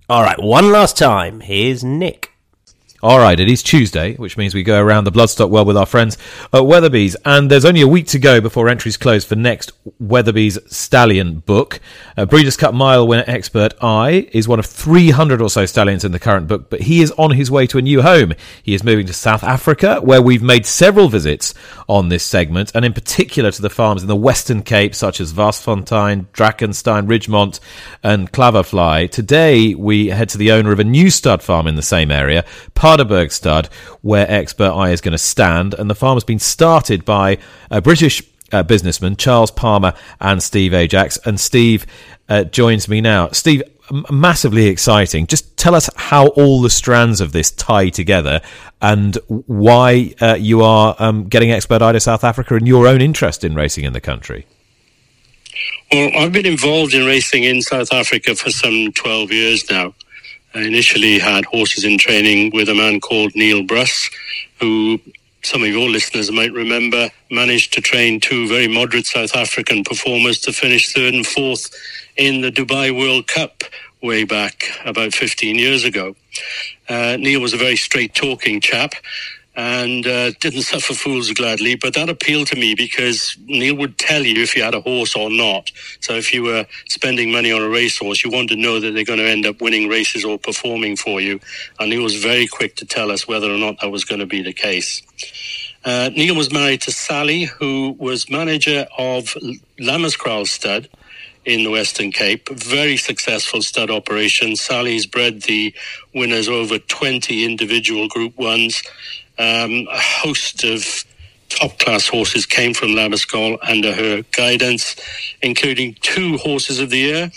[0.09, 1.41] All right, one last time.
[1.41, 2.36] Here's Nick.
[3.03, 5.85] All right, it is Tuesday, which means we go around the Bloodstock world with our
[5.85, 6.17] friends
[6.51, 10.57] at Weatherby's, and there's only a week to go before entries close for next Weatherby's
[10.65, 11.79] Stallion book.
[12.17, 16.11] Uh, Breeders' Cup Mile winner Expert Eye is one of 300 or so stallions in
[16.11, 18.33] the current book, but he is on his way to a new home.
[18.63, 21.53] He is moving to South Africa, where we've made several visits
[21.87, 25.33] on this segment, and in particular to the farms in the Western Cape, such as
[25.33, 27.59] Varsfontein, Drakenstein, Ridgemont,
[28.01, 29.07] and Klawervlei.
[29.11, 32.43] Today, we head to the owner of a new stud farm in the same area,
[32.87, 33.67] Paardeberg Stud,
[34.01, 35.73] where Expert Eye is going to stand.
[35.73, 37.37] And the farm has been started by
[37.69, 38.23] a British
[38.53, 41.19] uh, businessman, Charles Palmer and Steve Ajax.
[41.25, 41.85] And Steve
[42.29, 43.27] uh, joins me now.
[43.31, 43.61] Steve,
[43.91, 45.27] m- massively exciting.
[45.27, 48.39] Just tell us how all the strands of this tie together
[48.81, 53.01] and why uh, you are um, getting Expert Eye to South Africa and your own
[53.01, 54.45] interest in racing in the country.
[55.91, 59.93] Well, I've been involved in racing in South Africa for some 12 years now.
[60.53, 64.09] I initially had horses in training with a man called Neil Bruss,
[64.59, 64.99] who
[65.43, 70.39] some of your listeners might remember managed to train two very moderate South African performers
[70.41, 71.69] to finish third and fourth
[72.15, 73.63] in the Dubai World Cup
[74.01, 76.15] way back about 15 years ago.
[76.89, 78.93] Uh, Neil was a very straight talking chap
[79.57, 81.75] and uh, didn't suffer fools gladly.
[81.75, 85.15] But that appealed to me because Neil would tell you if you had a horse
[85.15, 85.71] or not.
[85.99, 89.03] So if you were spending money on a racehorse, you wanted to know that they're
[89.03, 91.39] going to end up winning races or performing for you.
[91.79, 94.27] And he was very quick to tell us whether or not that was going to
[94.27, 95.01] be the case.
[95.83, 99.35] Uh, Neil was married to Sally, who was manager of
[99.79, 100.87] Lammerskraal Stud
[101.45, 102.49] in the Western Cape.
[102.49, 104.55] Very successful stud operation.
[104.55, 105.73] Sally's bred the
[106.13, 108.83] winners over 20 individual Group Ones.
[109.39, 110.83] Um, a host of
[111.49, 114.95] top class horses came from Lammerskraal under her guidance,
[115.41, 117.31] including two horses of the year.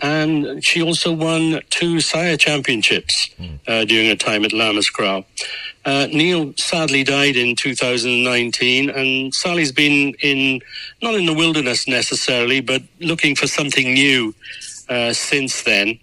[0.00, 3.30] And she also won two sire championships
[3.66, 5.24] uh, during her time at Lammerskraal.
[5.86, 10.60] Uh, Neil sadly died in 2019, and Sally's been in,
[11.00, 14.34] not in the wilderness necessarily, but looking for something new
[14.90, 15.98] uh, since then.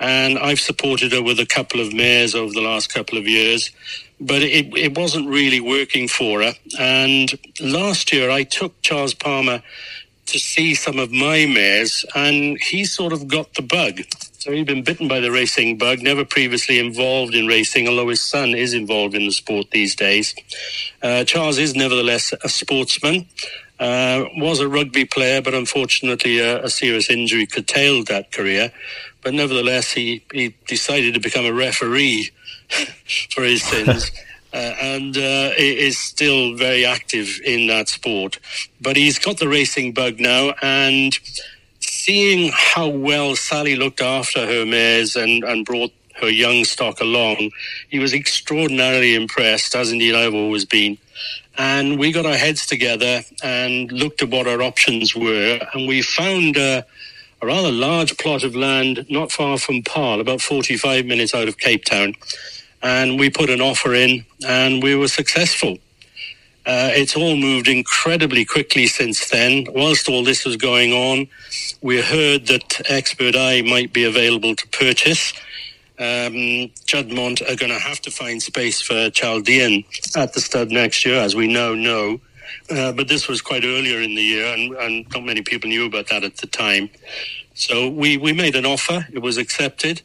[0.00, 3.70] And I've supported her with a couple of mares over the last couple of years,
[4.24, 6.54] but it, it wasn't really working for her.
[6.78, 9.62] And last year, I took Charles Palmer
[10.26, 14.00] to see some of my mares, and he sort of got the bug.
[14.38, 18.22] So he'd been bitten by the racing bug, never previously involved in racing, although his
[18.22, 20.34] son is involved in the sport these days.
[21.02, 23.26] Uh, Charles is nevertheless a sportsman.
[23.80, 28.72] Uh, was a rugby player, but unfortunately a, a serious injury curtailed that career.
[29.22, 32.30] But nevertheless, he, he decided to become a referee
[33.30, 34.10] for his sins.
[34.52, 38.38] Uh, and uh, is still very active in that sport.
[38.80, 41.12] But he's got the racing bug now, and
[41.80, 47.50] seeing how well Sally looked after her mares and, and brought her young stock along,
[47.88, 50.98] he was extraordinarily impressed, as indeed I've always been.
[51.56, 56.02] And we got our heads together and looked at what our options were, and we
[56.02, 56.82] found uh,
[57.44, 61.58] a rather large plot of land not far from Paarl, about 45 minutes out of
[61.58, 62.14] Cape Town.
[62.82, 65.76] And we put an offer in, and we were successful.
[66.66, 69.66] Uh, it's all moved incredibly quickly since then.
[69.74, 71.28] Whilst all this was going on,
[71.82, 75.34] we heard that Expert Eye might be available to purchase.
[75.98, 79.84] Um, Juddmonte are going to have to find space for Chaldean
[80.16, 82.20] at the stud next year, as we now know.
[82.70, 85.86] Uh, but this was quite earlier in the year, and, and not many people knew
[85.86, 86.90] about that at the time.
[87.54, 90.02] So we, we made an offer, it was accepted,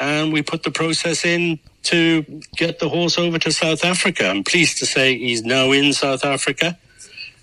[0.00, 2.22] and we put the process in to
[2.56, 4.28] get the horse over to South Africa.
[4.28, 6.78] I'm pleased to say he's now in South Africa,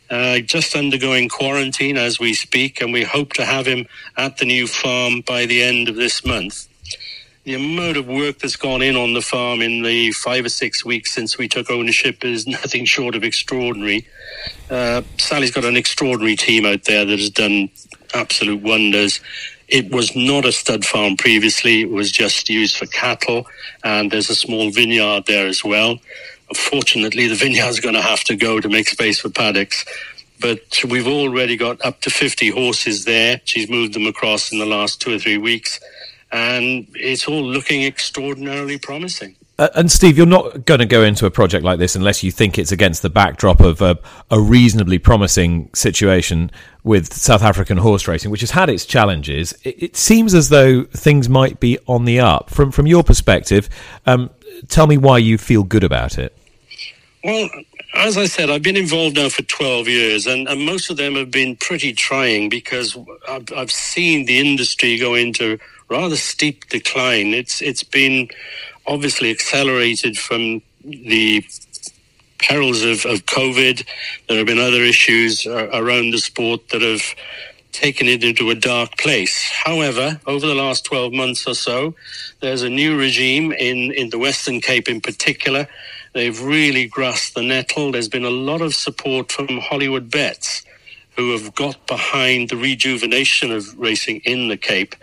[0.10, 4.46] uh, just undergoing quarantine as we speak, and we hope to have him at the
[4.46, 6.68] new farm by the end of this month.
[7.46, 10.84] The amount of work that's gone in on the farm in the five or six
[10.84, 14.08] weeks since we took ownership is nothing short of extraordinary.
[14.68, 17.70] Uh, Sally's got an extraordinary team out there that has done
[18.16, 19.20] absolute wonders.
[19.68, 23.46] It was not a stud farm previously, it was just used for cattle,
[23.84, 26.00] and there's a small vineyard there as well.
[26.50, 29.86] Unfortunately, the vineyard's going to have to go to make space for paddocks.
[30.42, 33.40] But we've already got up to 50 horses there.
[33.46, 35.80] She's moved them across in the last two or three weeks,
[36.36, 39.36] and it's all looking extraordinarily promising.
[39.58, 42.30] Uh, and Steve, you're not going to go into a project like this unless you
[42.30, 43.98] think it's against the backdrop of a,
[44.30, 46.52] a reasonably promising situation
[46.84, 49.54] with South African horse racing, which has had its challenges.
[49.64, 52.50] It, it seems as though things might be on the up.
[52.50, 53.70] From from your perspective,
[54.06, 54.30] um,
[54.68, 56.38] tell me why you feel good about it.
[57.24, 57.50] Well,
[57.96, 61.16] as I said, I've been involved now for 12 years, and, and most of them
[61.16, 65.58] have been pretty trying because I've, I've seen the industry go into
[65.90, 67.34] rather steep decline.
[67.34, 68.30] It's it's been
[68.88, 71.44] obviously accelerated from the
[72.40, 73.86] perils of, of COVID.
[74.28, 77.04] There have been other issues uh, around the sport that have
[77.72, 79.52] taken it into a dark place.
[79.52, 81.94] However, over the last 12 months or so,
[82.42, 85.68] there's a new regime in, in the Western Cape in particular.
[86.14, 87.92] They've really grasped the nettle.
[87.92, 90.64] There's been a lot of support from Hollywood Bets
[91.18, 94.96] who have got behind the rejuvenation of racing in the Cape.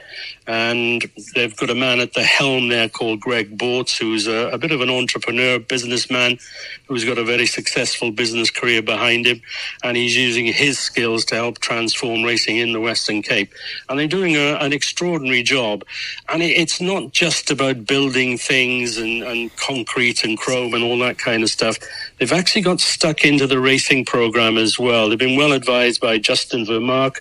[0.47, 4.59] And they've got a man at the helm there called Greg Bortz, who's a, a,
[4.59, 6.39] bit of an entrepreneur, businessman,
[6.89, 9.41] who's got a very successful business career behind him.
[9.85, 13.53] And he's using his skills to help transform racing in the Western Cape.
[13.89, 15.85] And they're doing a, an extraordinary job.
[16.29, 20.99] And it, it's not just about building things and, and concrete and chrome and all
[20.99, 21.79] that kind of stuff.
[22.19, 25.09] They've actually got stuck into the racing program as well.
[25.09, 27.21] They've been well advised by Justin Vermaak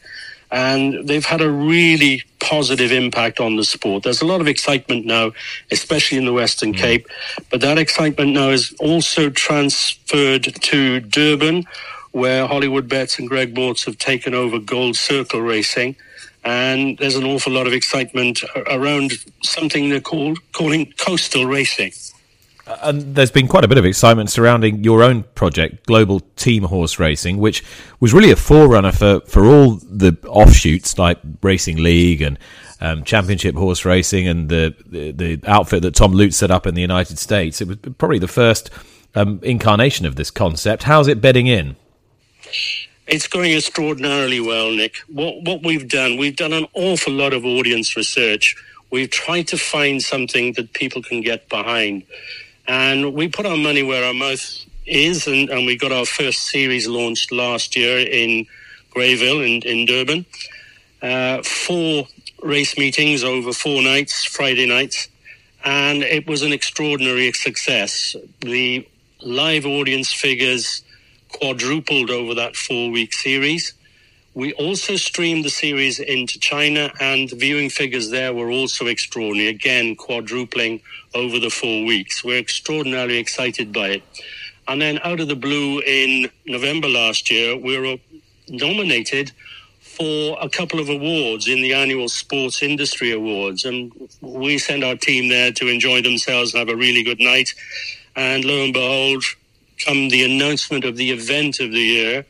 [0.51, 4.03] and they've had a really positive impact on the sport.
[4.03, 5.31] There's a lot of excitement now,
[5.71, 6.77] especially in the Western mm.
[6.77, 7.07] Cape,
[7.49, 11.63] but that excitement now is also transferred to Durban,
[12.11, 15.95] where Hollywood Bets and Greg Bortz have taken over Gold Circle Racing.
[16.43, 21.93] And there's an awful lot of excitement around something they're called, calling coastal racing.
[22.67, 26.63] Uh, and there's been quite a bit of excitement surrounding your own project, Global Team
[26.63, 27.63] Horse Racing, which
[27.99, 32.37] was really a forerunner for, for all the offshoots like Racing League and
[32.79, 36.75] um, Championship Horse Racing and the, the, the outfit that Tom Ludt set up in
[36.75, 37.61] the United States.
[37.61, 38.69] It was probably the first
[39.15, 40.83] um, incarnation of this concept.
[40.83, 41.75] How's it bedding in?
[43.07, 44.97] It's going extraordinarily well, Nick.
[45.07, 48.55] What what we've done, we've done an awful lot of audience research.
[48.89, 52.03] We've tried to find something that people can get behind.
[52.71, 56.43] And we put our money where our mouth is, and, and we got our first
[56.43, 58.45] series launched last year in
[58.95, 60.25] Greyville in, in Durban.
[61.01, 62.07] Uh, four
[62.41, 65.09] race meetings over four nights, Friday nights,
[65.65, 68.15] and it was an extraordinary success.
[68.39, 68.87] The
[69.19, 70.81] live audience figures
[71.27, 73.73] quadrupled over that four week series.
[74.33, 79.97] We also streamed the series into China, and viewing figures there were also extraordinary, again,
[79.97, 80.79] quadrupling
[81.13, 82.23] over the four weeks.
[82.23, 84.03] We're extraordinarily excited by it.
[84.67, 87.97] And then, out of the blue, in November last year, we were
[88.47, 89.31] nominated
[89.79, 93.65] for a couple of awards in the annual Sports Industry Awards.
[93.65, 93.91] And
[94.21, 97.53] we sent our team there to enjoy themselves and have a really good night.
[98.15, 99.23] And lo and behold,
[99.83, 102.25] come the announcement of the event of the year,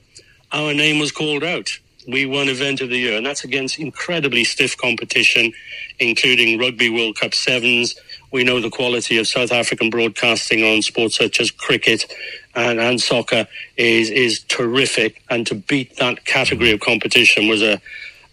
[0.51, 1.69] our name was called out
[2.07, 5.53] we won event of the year, and that's against incredibly stiff competition,
[5.99, 7.95] including Rugby World Cup sevens.
[8.31, 12.11] We know the quality of South African broadcasting on sports such as cricket
[12.55, 17.81] and, and soccer is is terrific, and to beat that category of competition was a,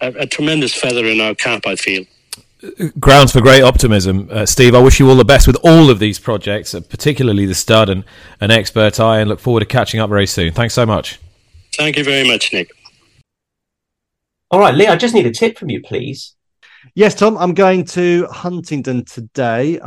[0.00, 1.66] a, a tremendous feather in our cap.
[1.66, 2.04] I feel
[2.98, 4.74] grounds for great optimism, uh, Steve.
[4.74, 7.88] I wish you all the best with all of these projects, uh, particularly the stud
[7.88, 8.04] and
[8.40, 10.52] an expert eye, and look forward to catching up very soon.
[10.52, 11.20] Thanks so much.
[11.74, 12.70] Thank you very much, Nick.
[14.50, 16.34] All right, Lee, I just need a tip from you, please.
[16.94, 19.78] Yes, Tom, I'm going to Huntingdon today.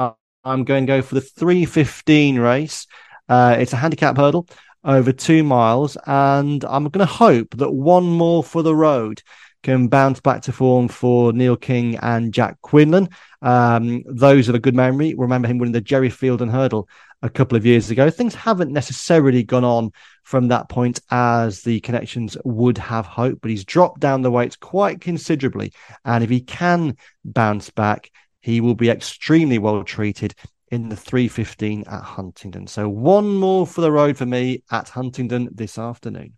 [0.43, 2.87] I'm going to go for the 315 race.
[3.27, 4.47] Uh, it's a handicap hurdle
[4.83, 9.21] over two miles, and I'm going to hope that one more for the road
[9.63, 13.09] can bounce back to form for Neil King and Jack Quinlan.
[13.41, 15.13] Um, those of a good memory.
[15.15, 16.87] Remember him winning the Gerry Feilden hurdle
[17.21, 18.09] a couple of years ago.
[18.09, 19.91] Things haven't necessarily gone on
[20.23, 24.55] from that point as the connections would have hoped, but he's dropped down the weights
[24.55, 25.73] quite considerably.
[26.05, 28.11] And if he can bounce back,
[28.41, 30.33] he will be extremely well treated
[30.71, 32.67] in the 315 at Huntingdon.
[32.67, 36.33] So one more for the road for me at Huntingdon this afternoon.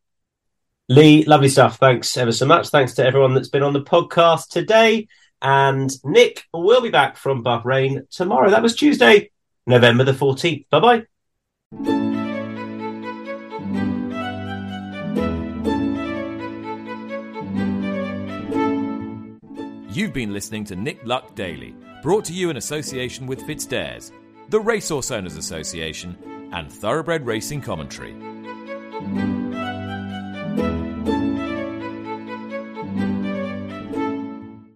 [0.89, 1.77] Lee, lovely stuff.
[1.77, 2.69] Thanks ever so much.
[2.69, 5.07] Thanks to everyone that's been on the podcast today.
[5.41, 8.49] And Nick will be back from Bahrain tomorrow.
[8.49, 9.31] That was Tuesday,
[9.65, 10.65] November the 14th.
[10.69, 11.03] Bye bye.
[19.93, 24.11] You've been listening to Nick Luck Daily, brought to you in association with FitzDares,
[24.49, 26.17] the Racehorse Owners Association,
[26.51, 28.13] and Thoroughbred Racing Commentary.